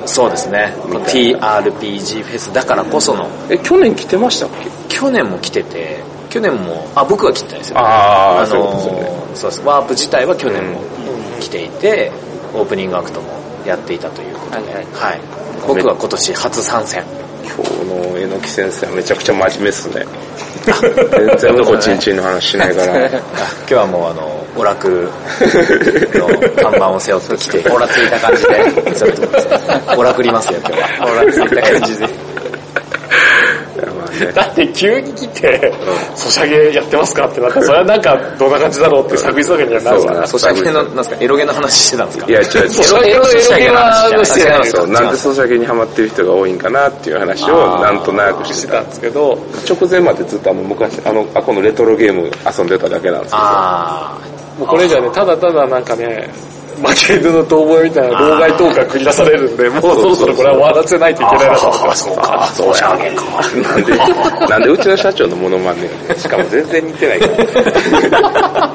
[0.09, 0.73] そうですね。
[1.07, 4.49] TRPG フェスだからこその、え、去年来てましたっ
[4.89, 4.95] け？
[4.95, 7.79] 去年も来てて、去年も、あ、僕は来てないですよ。
[7.79, 8.99] ああ、あそういうですよね。
[9.33, 9.61] ーそうです。
[9.63, 10.81] ワープ自体は去年も
[11.39, 12.11] 来ていて、
[12.53, 13.27] オープニングアクトも
[13.65, 15.21] やっていたということで、はいはい。
[15.67, 17.03] 僕は今年初参戦。
[17.43, 20.05] 今日の榎木先生はめちゃくちゃ真面目っすね。
[21.37, 23.05] 全然おちんちんの話しないから。
[23.05, 23.19] あ今
[23.67, 25.03] 日はもうあの、オラクル
[26.19, 26.27] の
[26.61, 31.11] 看板を背負ってきて、 オラついた感じで、オラクりますよ、今日は。
[31.11, 32.28] オラついた感じで。
[34.33, 35.73] だって急に来て、
[36.15, 40.23] ソシャゲやってますかってなったら、それはなんかどんな感じだろうって探り探りにはなるじゃな。
[40.23, 42.25] いソシャゲの、なんですか、エロゲの話してたんですか？
[42.27, 42.69] いや、違う違う。
[42.69, 48.85] ソシャゲのエロゲはしてないですそう、違なんでソシャゲにハマってる人が多いんかなっていう話をなんとなくしててたん。
[48.87, 49.37] ですけど、
[49.69, 53.43] 直前までずっとあの昔、あの、あこのレトロゲーム遊んでただけなんですけど。
[53.43, 54.17] あ
[54.59, 56.29] もうこれじゃね、ただただなんかね、
[56.79, 62.03] 負け犬の遠吠えみたいな老害トークが繰り出されるんで、もうそろそろこれは終わらせないといけないなと思ってます。
[62.05, 63.23] そうか、ソシャゲか。
[63.69, 63.97] なんで、
[64.47, 68.67] なんでうちの社長のモノマネしかも全然似てないから。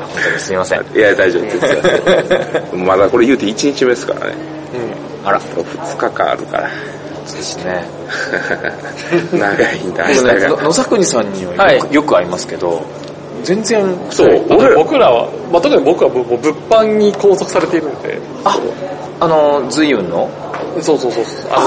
[0.00, 0.80] 本当にすみません。
[0.94, 1.50] いや、大丈夫で
[2.70, 2.76] す。
[2.76, 4.34] まだこれ言うて1日目ですからね。
[5.24, 6.70] あら、2日間あるから。
[7.26, 7.84] そうですね。
[9.32, 10.62] 長いんだ、明日が。
[10.62, 12.84] 野沢国さんにはよく会いますけど、
[13.42, 14.44] 全然、そう、
[14.76, 16.26] 僕らは、まあ、特に僕は物
[16.70, 18.58] 販に拘束されているんで、あ、
[19.20, 20.28] あの、随運の？
[20.80, 21.50] そうそうそうそう。
[21.52, 21.60] あ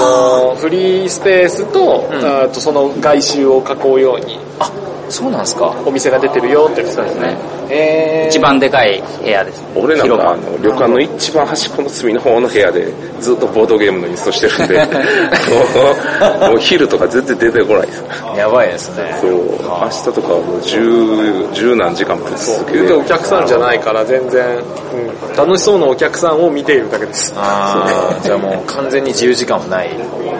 [0.48, 2.42] のー、フリースペースと、うん。
[2.42, 4.70] あとその外周を囲うように、あ、
[5.08, 5.74] そうなんですか。
[5.86, 7.36] お店が出てるよってやつですね。
[7.70, 9.68] え一番でかい部屋ですね。
[9.76, 14.78] 俺なんかあの旅館の一番端っこの隅の方の部屋でずっとボードゲームのインストしてるんで
[16.48, 18.04] もう昼とか全然出てこないです
[18.36, 19.18] やばいですね。
[19.20, 27.32] そう明日とかはもう十十何時間ぶり続けておて客さんじゃないから全然、うん、楽しそうなお客さんを見ているだけです。
[27.36, 29.90] ああ、じゃあもう完全に自由時間はない。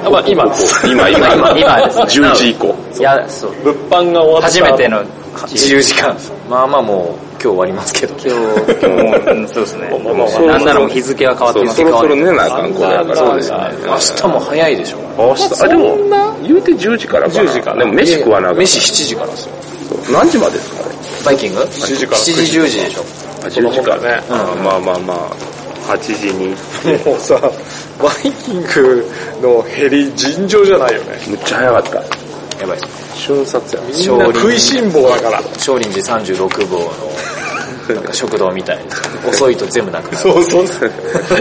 [0.05, 0.87] あまあ今です。
[0.87, 3.51] 今今今今ですね10時以降いや、そう。
[3.65, 5.03] 物販が終わった初めての
[5.49, 6.17] 自由時間。
[6.49, 8.15] まあまあもう今日終わりますけど。
[8.15, 9.89] 今日、もそうですね。
[9.91, 14.99] まあまあまあなんならもう日付は変わってますそろそろ寝なあかん頃やからそうですね明日も早いでしょ。
[15.19, 15.97] 明日あでも
[16.43, 19.53] 言うて10時からかな10時からでも飯食わなあかん飯7時からですよ。
[20.13, 20.89] 何時までですか？
[20.89, 22.19] ねバイキング ?7 時から。
[22.19, 23.01] 7時10時でしょ。
[23.43, 25.31] あ10時からねあまあまあまあ
[25.89, 26.49] 8時に
[27.05, 27.39] もうさ、
[28.03, 29.07] バイキング
[29.41, 31.19] の減り尋常じゃないよね。
[31.29, 32.26] むっちゃ早かった
[32.61, 33.19] やばいです。
[33.19, 35.43] 瞬殺やみんな食いしん坊だから。
[35.59, 38.85] 少林寺36号のなんか食堂みたいに
[39.29, 40.17] 遅いと全部なくなる。
[40.17, 40.93] そうそうそう。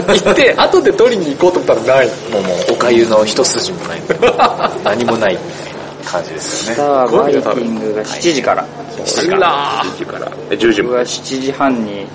[0.08, 2.06] 行って、後で取りに行こうと思ったらない。
[2.30, 4.02] もうもうおかゆの一筋もない。
[4.84, 5.74] 何もないみたい
[6.04, 6.76] な感じですよね。
[6.76, 8.64] さあ、バイキングが7時から。
[8.96, 12.06] うら10時からえ10時僕は7時半に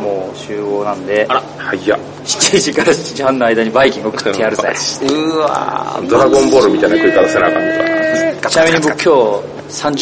[0.00, 4.72] もう集合なんで、あら早っ7時から7時半の間にバイキングを食ってやるぜ。
[5.02, 8.01] うわドラゴンボールみたいな食い方せなあかんのかな
[8.48, 9.08] ちなみに僕今日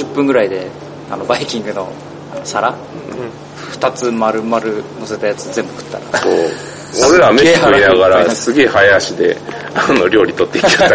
[0.03, 0.67] 30分ぐらいで、
[1.11, 1.89] あの、バイキングの
[2.45, 2.75] 皿、
[3.73, 4.61] 二つ丸々
[5.01, 6.23] 乗せたやつ全部食ったら。
[6.23, 6.51] こう
[7.09, 9.37] 俺ら飯食いながらすげえ早足で
[9.77, 10.95] あの料理取っていっちゃった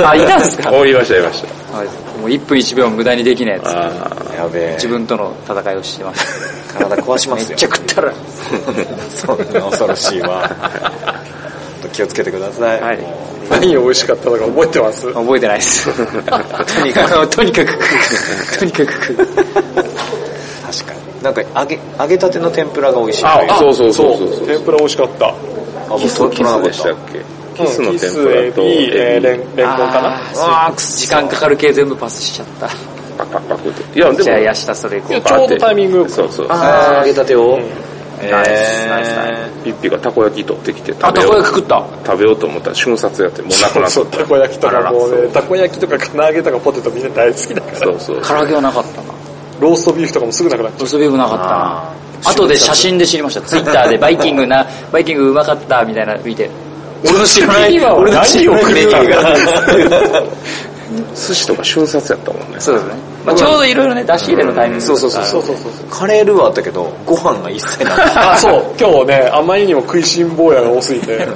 [0.00, 0.72] ら あ、いたんですか？
[0.72, 1.86] おいましたいましたはい
[2.18, 3.66] もう1分1秒無駄にできないやつ。
[4.38, 4.72] やべえ。
[4.76, 6.24] 自分との戦いをしてます。
[6.78, 7.48] 体壊しますよ。
[7.50, 8.12] めっちゃ食ったら。
[9.14, 10.50] そんな恐ろしいわ。
[11.92, 12.80] 気をつけてください。
[12.80, 12.98] はい。
[13.50, 15.12] 何が美味しかったのか覚えてます？
[15.12, 15.90] 覚えてないです。
[15.94, 16.00] と
[16.84, 18.58] にかく、とにかく食う。
[18.58, 19.16] とにかく食う。
[19.16, 19.34] 確か
[20.94, 21.22] に。
[21.22, 23.24] なんか揚げ、揚げたての天ぷらが美味しい。
[23.24, 25.26] あそうそうそうそうそう天ぷら美味しかった。
[25.28, 25.34] あ
[25.98, 27.20] キスキスでしたっけ？
[27.64, 30.20] キスの天ぷらとエビ、えー、レンレンコンかな？
[30.36, 32.68] あー時間かかる系全部パスしちゃった。
[33.16, 35.20] パクパクパクっていやでじゃあ、も明日それ行こう。
[35.20, 37.60] ちょうどタイミングよくそうそう揚げたてを。
[38.20, 38.48] えナイス
[38.88, 41.84] ナイスナイピッピがたこ焼き取ってきてあ、た食べようこ焼き食った？
[42.06, 47.76] 食べようと思ったら瞬殺やってもうなくなっそう、たたこ焼きとからもうね、たこ焼きとか唐揚げとかポテトみんな大好きだから。
[47.78, 49.14] そうそう唐揚げはなかったな。
[49.60, 51.94] ローストビーフとかもすぐなくなっちゃローストビーフなかったな。
[52.30, 53.42] 後で写真で知りました。
[53.42, 56.50] ツイッターでバイキングな、バイキングうまかったみたいなの見て。
[57.04, 60.22] 俺の知らない、俺の知らないメニューが。
[61.14, 62.94] 寿司とか瞬殺やったもんねそうですね。
[63.24, 64.84] まあ、ちょうどいろいろね、出し入れのタイミング。
[64.84, 65.56] そうそうそうそうそう
[65.90, 68.20] カレールーはあったけど、ご飯が一切なかった。
[68.20, 68.32] う。
[68.32, 68.74] あ、そう。
[68.78, 71.26] 今日ね、あまりにも食いしん坊やが多すぎて。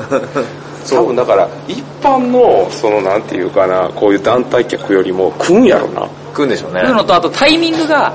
[0.89, 8.13] 多分だから一般のそのなんていうかなこういう団体客よりも食うんやろな食うんでしょうねそうのと、あとタイミングが、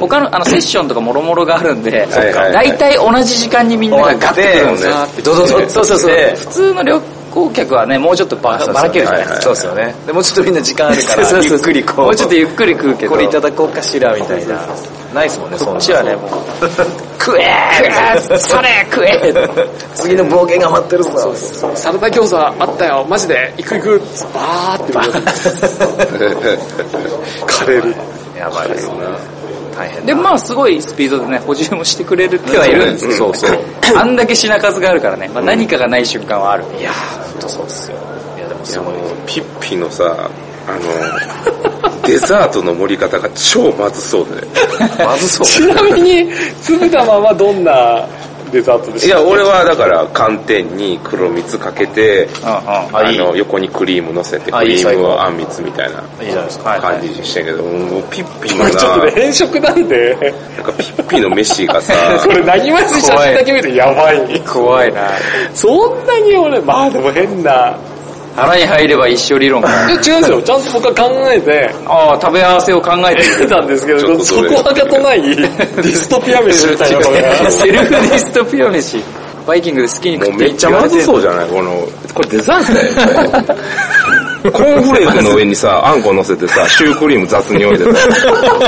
[0.00, 4.94] 他の、あの、セッションとかもろもろがあるんで、大体同じ時間にみんながガッてくるんですよ。
[5.22, 6.34] そうそうそうして。
[6.36, 7.00] 普通の旅
[7.38, 9.42] 行客はね、もうちょっとばばらけるじゃないですか。
[9.42, 9.94] そうですよね。
[10.06, 12.04] でもうちょっとみんな時間あるから、 ゆっくりこう。
[12.06, 13.12] もうちょっとゆっくり食うけど。
[13.12, 14.66] これいただこうかしらみたいな。
[15.14, 16.30] ないですもんね、そっちはね、もう、
[17.18, 19.32] 食えーそれ食え
[19.94, 21.34] 次の冒険が待ってるぞ。
[21.74, 24.02] サラダ餃子あったよ、マジで、行く行く、
[24.34, 25.12] バーってバー
[27.46, 27.94] カレール。
[28.38, 29.37] やばいですね。
[29.78, 30.06] 大変だ。
[30.06, 33.58] で、まあすごいスピードでね、補充もしてくれるってはいるんですけど、そうそう。
[33.96, 36.64] あんだけ品数があるからね、まあ何かがない瞬間はある。
[36.78, 37.96] いやー、ほんとそうっすよ。
[38.36, 38.94] いや、でもすごい。
[38.94, 40.04] いやもうピッピのさ
[40.66, 44.46] あの デザートの盛り方が超まずそうで
[45.04, 45.46] まずそう。
[45.46, 46.30] ちなみに、
[46.62, 48.06] 粒玉はどんな
[48.50, 52.28] デザートでいや俺はだから寒天に黒蜜かけて。
[52.44, 56.02] あの横にクリーム乗せてクリーム最高あんみつみたいな
[56.80, 60.16] 感じしてんけどもうピッピのなちょっとね、偏食なんで、
[60.56, 64.40] なんかピッピの飯がさ これ何まず写真だけ見るとやばい。
[64.40, 65.10] 怖いな
[65.54, 67.76] そんなに俺、まあでも変な。
[68.38, 69.68] 腹に入れば一緒理論が。
[69.68, 70.42] いや違うんですよ。
[70.46, 77.50] ちゃんと僕は考えて、ああ、食べ合わせを考えて出たんですけど、そこはかとない ディストピア飯みたいなのが。
[77.50, 79.02] セルフディストピア飯。
[79.46, 81.48] バイキングで好きに食ってめっちゃまずそうじゃない？
[81.48, 83.56] このこれデザートだよ
[84.42, 88.08] コーンフレークの上にさ、 あんこ乗せてさ、シュークリーム雑に置いてさ、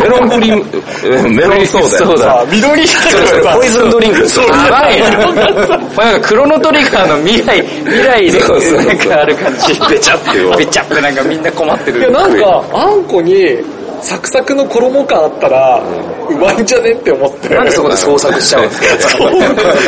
[0.02, 0.64] メロンクリーム、
[1.04, 2.06] えメロンソーダよ。
[2.06, 4.20] そうださあ、緑色がポイズンドリンク。
[4.20, 4.26] や
[4.70, 5.08] ばいな。
[6.18, 9.80] んかクロノトリガーの未来、未来でそうそうそうなんかある感じ。
[9.88, 12.00] べちゃってよべちゃってなんかみんな困ってる。
[12.00, 13.58] いや、なんか、あんこに、
[14.02, 15.82] サクサクの衣感あったら、
[16.28, 17.48] うまいんじゃねって思って。
[17.54, 18.80] なんでそこで創作しちゃうんです
[19.18, 19.24] か？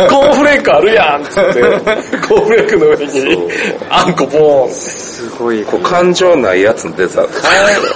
[0.09, 1.61] コーンフレークあるやんっつって、
[2.29, 3.48] コーンフレークの上に、
[3.90, 4.70] あんこボーン。
[4.72, 5.62] すごい。
[5.64, 7.40] こう感情ないやつのデザート。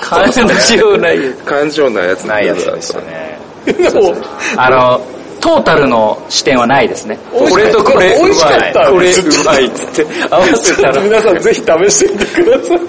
[0.00, 1.18] 感じのない。
[1.44, 3.00] 感情ないやつのないデザートやつでした。
[3.00, 3.38] ね。
[4.00, 4.14] もう
[4.56, 5.00] あの、
[5.40, 7.18] トータルの視点はないですね。
[7.32, 11.00] これとこれ美味しかったこれうまいっつって合わせたら。
[11.02, 12.80] 皆さんぜひ試してみてください。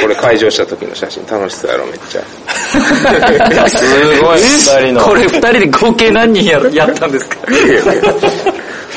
[0.00, 2.22] これ会場した時の写真楽しそうやろ、めっちゃ。
[2.22, 5.00] すごい、二人の。
[5.02, 7.36] これ二人で合計何人ややったんですか？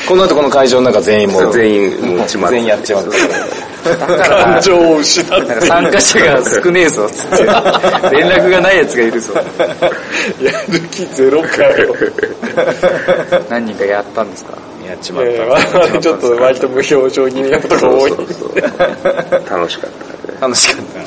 [0.08, 3.10] この後この会場の中全員もう、全員、もうちま全員やっちまう
[4.28, 5.66] 感情を失って。
[5.66, 7.44] 参加者が少ねえぞ、つって。
[8.16, 9.34] 連絡がないやつがいるぞ。
[9.34, 9.42] や
[10.68, 11.94] る気ゼロかよ。
[13.50, 14.52] 何人かやったんですか？
[14.86, 15.44] やっちまっえた。
[15.88, 18.10] ーちょっと割と無表情気味なことが多い。
[19.50, 20.15] 楽しかった。
[20.40, 21.00] 楽しかった。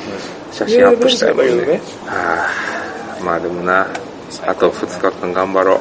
[0.53, 1.81] 写真アップしたいもんね。
[2.05, 2.47] は
[3.19, 3.87] あ、まあでもな、
[4.45, 5.79] あと2日間頑張ろ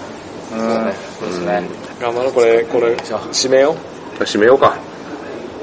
[0.52, 0.54] う。
[0.54, 0.92] うん。
[1.18, 1.62] そうですね。
[2.00, 3.74] 頑張ろう、これ、これ、締めよ
[4.20, 4.76] 締めようか。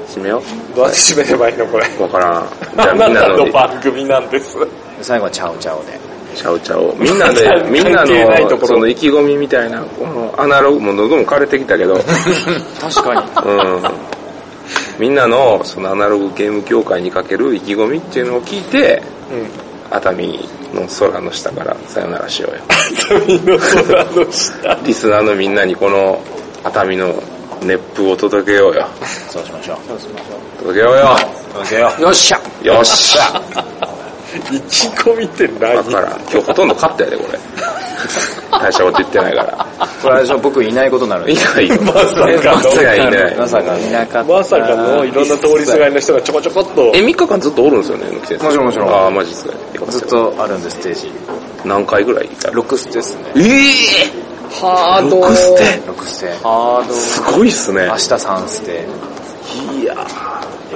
[0.08, 0.76] 締めよう。
[0.76, 1.86] どうやって締めればいいの、これ。
[1.86, 2.02] う。
[2.02, 2.48] わからん。
[2.74, 4.56] じゃああみなんたなのの番組なんです。
[5.02, 6.16] 最後はチャオチャオで。
[6.36, 6.94] ちゃうちゃう。
[6.98, 11.96] みんなで、みんな関係ないところのその意気込みみたいな、このアナログも喉も枯れてきたけど、
[12.80, 13.50] 確かに。
[13.50, 13.82] うん。
[14.98, 19.96] みんなのそのアナログゲーム業界にかける意気込みっていうのを聞いて、うん。
[19.96, 20.40] 熱海
[20.74, 22.62] の空の下からさよならしようよ。
[22.68, 24.74] 熱海の空の下。
[24.84, 26.22] リスナーのみんなにこの
[26.64, 27.14] 熱海の
[27.62, 28.86] 熱風を届けようよ。
[29.28, 29.78] そうしましょう。
[30.58, 31.16] 届けようよ。
[31.52, 33.86] 届けよよっしゃよっしゃ。
[34.36, 37.38] 意気込みって何だからん、 今日ほとんど勝ったやで、これ。
[38.58, 39.66] 大したこと言ってないから。
[39.80, 40.02] う。
[40.02, 41.32] これあれでしょ、僕いないことになるんで。
[41.32, 41.76] いないよ。
[41.82, 43.36] まさかのまさかいない。
[43.36, 44.32] まさかいなかった。
[44.32, 47.00] まさかのいろんな通りすがりの人がちょこちょこっとえ、。
[47.00, 48.44] 3日間ずっとおるんですよね、榎木先生。
[48.44, 49.50] もちろんもちろんああ、マジっすか。
[49.50, 51.12] よかったずっとあるんで、ステージ。
[51.64, 53.20] 何回ぐらいいた6ステですね。
[53.36, 54.26] ええ
[54.60, 56.28] ハード6ステ6ステ。
[56.42, 56.94] ハード。
[56.94, 57.94] すごいっすね明。
[57.96, 58.84] 日3ステ。
[59.80, 59.94] いや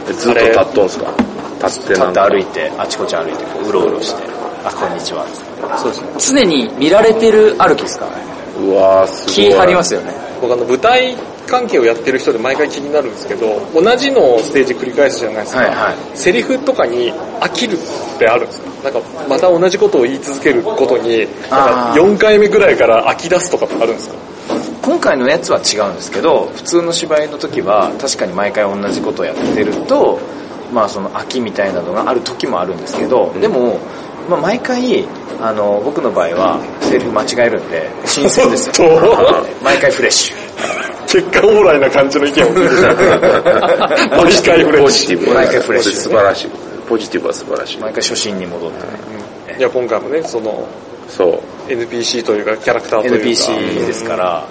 [0.07, 1.07] ーずっと立っとんすか？
[1.62, 4.23] 立って歩いて、あちこち歩いて、こううろうろして、
[4.64, 5.27] あ、こんにちは。
[5.79, 6.42] そうですね。
[6.42, 8.07] 常に見られてる歩きですか？
[8.07, 8.23] らね。
[8.61, 9.35] うわーすごい。
[9.35, 10.12] 気張りますよね。
[10.40, 11.14] 僕あの舞台
[11.46, 24.14] 関係をやってる人で毎回気になるんですけど同じのをステージ繰り返すじゃないですか、はいはいセリフとかに飽きるってあるんですかなんかまた同じことを言い続けることになんかあー4回目ぐらいから飽き出すとかってあるんですか
[24.83, 30.18] 今回のやつは違うんですけど、普通の芝居の時は、確かに毎回同じことをやってると、
[30.72, 33.78] まあその飽きみたいなのがある時もあるんですけど、でも、
[34.28, 35.04] まあ毎回、
[35.40, 38.88] あの、僕の場合は、セリフ間違えるんで、新鮮ですよ。
[39.62, 40.50] 毎回フレッシュ。
[41.06, 42.83] 結果オーライな感じの意見を聞いてる
[44.16, 45.35] 毎回フレッシポジティブ。
[45.35, 46.50] 毎回フレッシュ素晴らしい。
[46.88, 47.78] ポジティブは素晴らしい。
[47.78, 48.92] 毎回初心に戻ってね。
[49.56, 50.66] ュいや今回もねその
[51.09, 51.70] そう。
[51.70, 54.46] NPC というかキャラクターというか NPC ですから、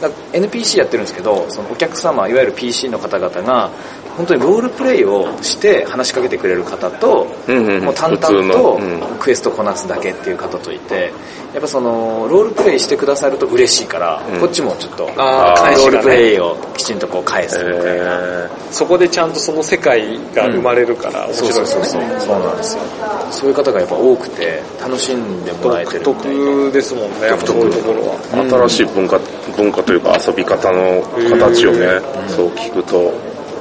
[0.00, 3.70] だから NPC やってるんですけど、そのお客様、いわゆる PC の方々が、
[4.16, 7.84] 本当にロールプレイをして話しかけてくれる方と、うんうんうん。
[7.84, 9.00] もう淡々とうん。
[9.18, 11.12] クエストこなすだけっていう方といて、
[11.52, 14.40] やっぱその、ロールプレイしてくださると嬉しいから、うん。
[14.40, 17.82] こっちもちょっと、あー返しロールプレイをきちんとこう返すみたいな。
[17.84, 22.20] えそこでちゃんとその世界が生まれるから面そう白いそうそうですよねそう。
[22.20, 22.82] そうなんですよ。
[23.30, 26.62] そういう方がやっぱ多くて、楽しんでもらえて独るみたいな。
[26.62, 28.14] 特ですもんねやっぱそういうところは。
[28.32, 29.20] ー新しい文化、
[29.56, 33.12] 文化というか遊び方の形をね、そう聞くと、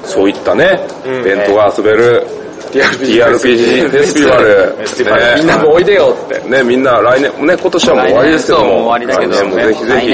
[0.05, 2.25] そういったね、うんイベントが遊べる
[2.71, 4.45] TRPG フェスティバル。
[4.45, 10.07] フェスティバルねみんなもおいでよってね、みんな来年、ね、今年はもう終わりですけども、もう終わりだけど来年もぜひぜひ。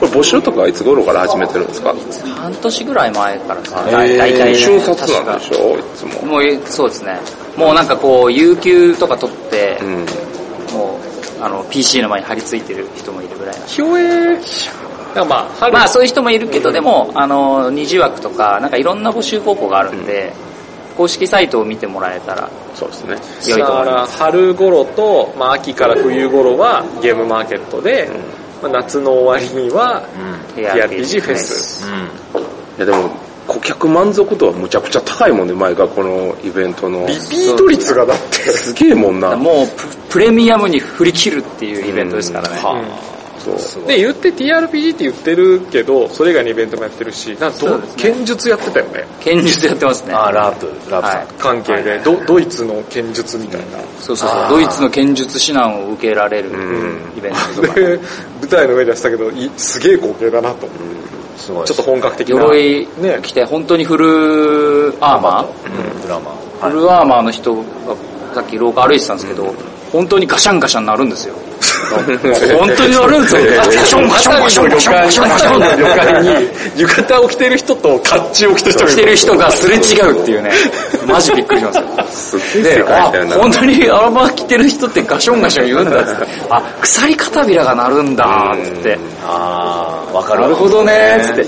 [0.00, 1.94] これ募集とかはいつ頃から始めてるんですか？
[2.36, 4.54] 半年ぐらい前からさ、え大体ね。
[4.54, 5.78] 瞬殺なんで確しょ？
[5.78, 6.26] いつもか。
[6.26, 7.18] もう、そうですね。
[7.56, 9.96] もうなんかこう、有給とか取ってう、ん。
[10.72, 10.98] も
[11.40, 13.66] う、あの、PC の前に張り付いてる人もいるぐらいな。
[13.66, 14.38] ひょえな
[15.12, 20.32] んかまあ春まあそういう人もいるけど、でも、あの、二次枠とか、なんかいろんな募集方法があるんで、
[20.96, 23.16] 公式サイトを見てもらえたらそうですね。
[23.48, 24.18] 良いと思いだからます。
[24.18, 28.08] 春頃と、まあ、秋から冬頃はゲームマーケットで、
[28.62, 30.02] まあ、夏の終わりには
[30.56, 31.86] TRPG フェス。
[31.86, 32.40] うん。
[32.40, 32.44] い
[32.78, 33.10] やでも、
[33.46, 37.06] 顧客満足度はむちゃくちゃ高いもんね、前がこのイベントの。
[37.06, 39.36] リピート率がだって、すげえもんな。
[39.36, 42.56] もうプ、プレミアムに振り切るっていうイベントですからね。
[43.56, 43.86] そう。
[43.86, 47.58] で、言って TRPG って言ってるけど、それ以外にイベントもやってるし、なんね
[47.96, 49.06] 剣術やってたよね。
[49.20, 50.12] 剣術やってますね。
[50.12, 51.18] あー、ラープ、ラープさん。
[51.18, 53.78] はい関係で、ドドイツの剣術みたいな。
[54.00, 54.48] そうそうそう。
[54.50, 57.74] ドイツの剣術指南を受けられるんイベントとか。
[57.74, 57.98] で、
[58.40, 60.68] 舞台の上でやってたけど、いすげえ光景だなと。
[61.36, 61.66] すごい。
[61.66, 62.42] ちょっと本格的な。
[62.42, 65.94] 鎧ね着て、本当にフルアーマー？
[65.94, 66.32] うん、ドラマ。
[66.68, 67.62] フルアーマーの人が
[68.34, 69.54] さっき廊下歩いてたんですけど、
[69.92, 71.34] 本当にガシャンガシャンなるんですよ。
[71.88, 73.42] 本当になるんですよ。
[73.56, 80.50] ガシャンガシャンガシャンガシャンガシャンガシャンの旅館に浴衣を着てる人と甲冑を着てる人が着てる人がすれ違うっていうね、
[81.06, 82.62] マジびっくりしますよ。
[82.62, 83.12] で、あ。
[83.38, 90.48] 本当にアラバ着てる人ってガションガション言うんだって、あ、鎖片びらが鳴るんだっつって、ああ、わかるわ。
[90.48, 91.46] なるほどねっつって、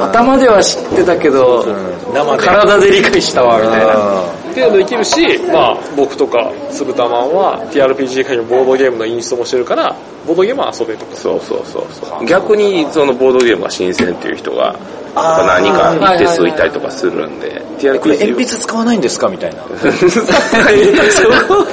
[0.00, 1.66] 頭では知ってたけど。
[2.38, 4.39] 体で理解したわみたいな。
[4.50, 9.96] っていうのできるし、まあ、僕とかスブタマンは TRPG 界のボードゲームのインストもしてるから、
[10.26, 11.16] ボードゲームは遊べとか。
[11.16, 12.24] そうそうそうそう。
[12.26, 14.76] 逆にそのボードゲームが新鮮っていう人が、
[15.14, 17.60] やっぱ何か一定数いたりとかするんで、
[17.98, 19.62] これ鉛筆使わないんですかみたいな。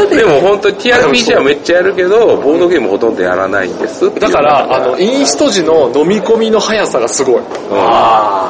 [0.10, 7.36] でも本当に TRPG はめっちゃやるけど、ボードゲームほとんどやらないんですだから、あの、インスト時の飲み込みの速さがすごい。
[7.38, 7.44] うん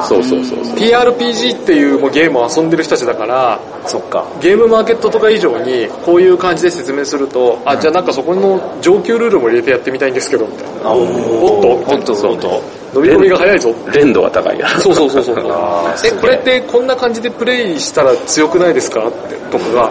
[0.04, 0.74] そうそうそうそう。
[0.76, 4.24] TRPG っていうもうゲームを遊んでる人たちだから、そっか。
[4.40, 10.92] ゲームマーケットとか以上に、こういう感じで説明すると、あ、じゃあなんかそこの上級ルールも入れてやってみたいんですけど、みたいな。
[10.92, 11.06] おっ
[11.60, 12.77] とほんと、ほんと。
[12.94, 13.74] 飲み込みが早いぞ。
[13.92, 15.36] 連度が高いやそうそうそうそう。
[16.04, 19.00] え、これってこんな感じでプレイしたら強くないですか？
[19.00, 19.90] って、とかが、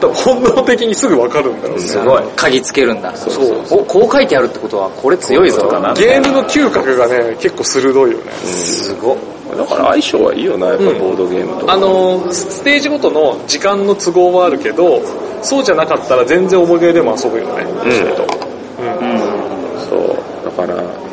[0.00, 1.82] 多分本能的にすぐわかるんだろうね。
[1.82, 2.22] すごい。
[2.36, 3.12] 鍵つけるんだ。
[3.16, 3.42] そうそ
[3.76, 5.62] うお、こう書いてあるってことは、これ強いぞ。
[5.62, 8.24] かなゲームの嗅覚がね、結構鋭いよね。
[8.44, 9.16] すごっ。
[9.56, 11.72] だから相性はいいよな、やっぱりボードゲームとか。
[11.72, 15.00] あのー、スステージごとの時間の都合はあるけど、
[15.40, 17.64] そうじゃなかったら全然重げでも遊ぶよね。
[18.16, 18.26] そう。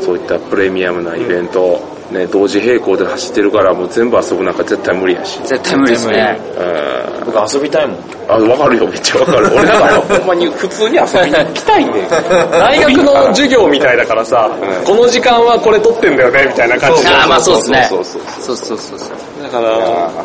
[0.04, 1.80] そういったプレミアムなイベント、
[2.12, 5.40] ね、同時並行で走ってるから、もう全部遊ぶなんか絶対無理やし。
[5.44, 6.38] 絶対無理ですね。
[6.58, 7.26] うん。
[7.26, 7.98] 僕遊びたいもん。
[8.28, 9.48] あ、わかるよ、めっちゃわかる。
[9.56, 12.08] 俺だから ほんまに普通に遊びに行きたいね。
[12.52, 17.10] 大学の授業みたいだからさ、うんこの時間はこれ取ってんだよね、みたいな感じで。
[17.10, 17.88] あーまあそうですね。
[17.90, 19.44] そうそうそうそうそうそうそう。
[19.44, 19.70] だから、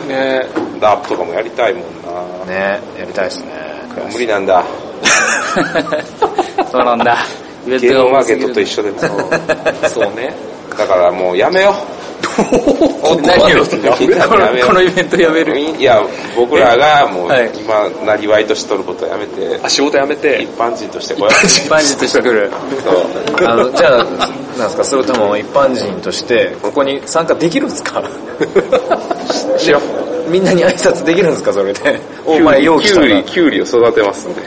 [0.07, 0.47] ね、
[0.81, 1.83] ダープとかもやりたいもん
[2.47, 2.53] な。
[2.53, 3.79] ねやりたいですね。
[4.13, 4.65] 無理なんだ。
[6.71, 7.17] そうなんだ。
[7.69, 8.99] イベンゲームマーケットと一緒でも。
[9.89, 10.35] そうね。
[10.77, 11.75] だからもうやめよ
[12.39, 15.59] 何をやめよこのイベントやめる。
[15.59, 16.01] いや、
[16.37, 17.51] 僕らがもうはい。
[17.59, 20.43] 今、なりわいとして取ることをやめて、あ、仕事辞めて。
[20.43, 21.47] 一、般人としてこうやって。
[21.47, 22.51] 一般人としてくる。
[22.85, 23.49] そう。
[23.49, 24.17] あの、じゃあ、なん
[24.67, 28.03] ですか、それとも一般人として、ここに参加できるんですか？
[29.59, 29.81] しよ
[30.29, 32.01] みんなに挨拶できるんですか、それで？
[32.27, 32.33] う。
[32.33, 34.43] お前、容きゅうり、きゅうりを育てますんで。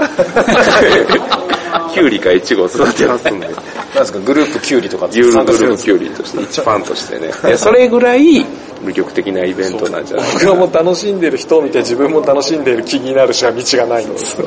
[1.93, 3.47] きゅうりかいちごを育てますんで。
[3.47, 7.29] なんですか、グループキュウリとかユーロ参加グループきゅうりとして、一ファンとしてね。
[7.45, 8.45] いや、それぐらい
[8.83, 10.33] 魅力的なイベントなんじゃない？
[10.33, 14.37] 僕はもう楽しんでる人を見て自分も楽しんでいる気になるしか道がないんです。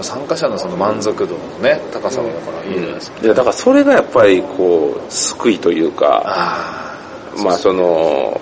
[0.00, 3.20] 参加者のその満足度のね、高さはだからいいじゃないですか。
[3.24, 6.94] いや、だからそれがやっぱりこう、救いというか、あ
[7.42, 8.40] まあその、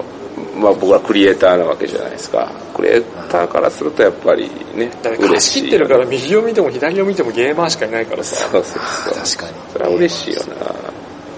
[0.56, 2.50] まあ僕はクリエイターなわけじゃないですか。
[2.74, 8.36] クリエイターからするとやっぱりね、だから貸し切ってるから右を見ても左を見てもゲーマーしかいないからさ。
[8.50, 9.14] そうそうそう。
[9.14, 9.56] あ、確かに。
[9.72, 10.56] それは嬉しいよな。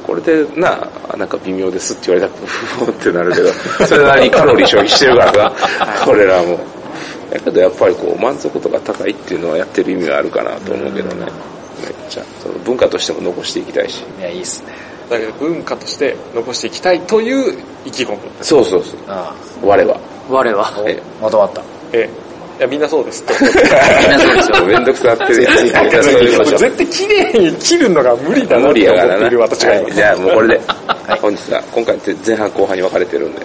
[0.07, 0.89] これでな、
[1.19, 3.53] なんか微妙ですって言われたら、ふふってなるけど、
[3.87, 6.59] それなりにカロリー消費してるからさ、俺らも。
[7.31, 11.27] だけどやっぱりこう満足度が高いっていうのはやってる意味があるかなと思うけどね。
[11.83, 14.03] めっちゃ、その文化としても残していきたいし。
[14.19, 14.88] いや、いいっすね。
[15.11, 18.19] だけど文化として残していきたいという意気込み。
[18.43, 18.99] そうそうそう。
[19.09, 19.33] あ
[19.63, 19.99] 我は。
[20.29, 20.85] 我は。
[20.87, 21.63] えあ、まとまった。
[21.93, 22.29] ええ。
[22.59, 23.35] いや、みんなそうですって。
[23.45, 23.53] みん
[24.13, 24.67] なそうですよ。
[24.67, 25.63] めんどくさってるやつ。
[25.63, 29.27] みんなそうい絶対綺麗に切るのが無理だな無って思って理やからな。
[29.27, 30.61] いる私がいはいじゃあもうこれで。
[31.23, 33.41] 本日は、今回って前半後半に分かれてるんで。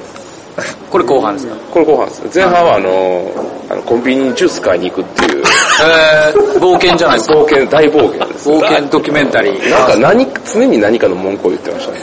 [0.91, 1.55] これ後半ですか？
[1.71, 2.21] これ後半です。
[2.35, 3.31] 前半はあの、
[3.69, 5.43] あのコンビニにジュース買いに行くっていう、
[5.81, 7.35] えー、冒険じゃないですか。
[7.35, 8.49] 冒険、大冒険です。
[8.49, 9.69] 冒険ドキュメンタリー。
[9.69, 11.99] なんか何、常に何かの文句を言ってましたね。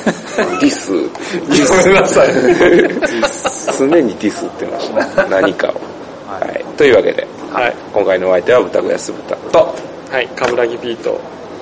[0.60, 0.92] ディス。
[0.92, 2.28] ごめんなさい。
[3.78, 5.26] 常にディスってました。
[5.26, 5.74] 何かを。
[6.30, 6.64] はい。
[6.76, 7.74] というわけで、はい。
[7.92, 9.74] 今回のお相手は豚小屋豚と、
[10.10, 11.20] はい、カムラギピート。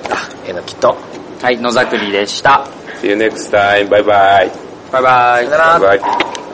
[0.09, 0.95] あ、えのきと。
[1.41, 2.67] はい、野ざくりでした。
[3.01, 3.89] See you next time.
[3.89, 4.51] バイバイ。
[4.91, 5.47] バイバイ。
[5.47, 6.48] バイバイ。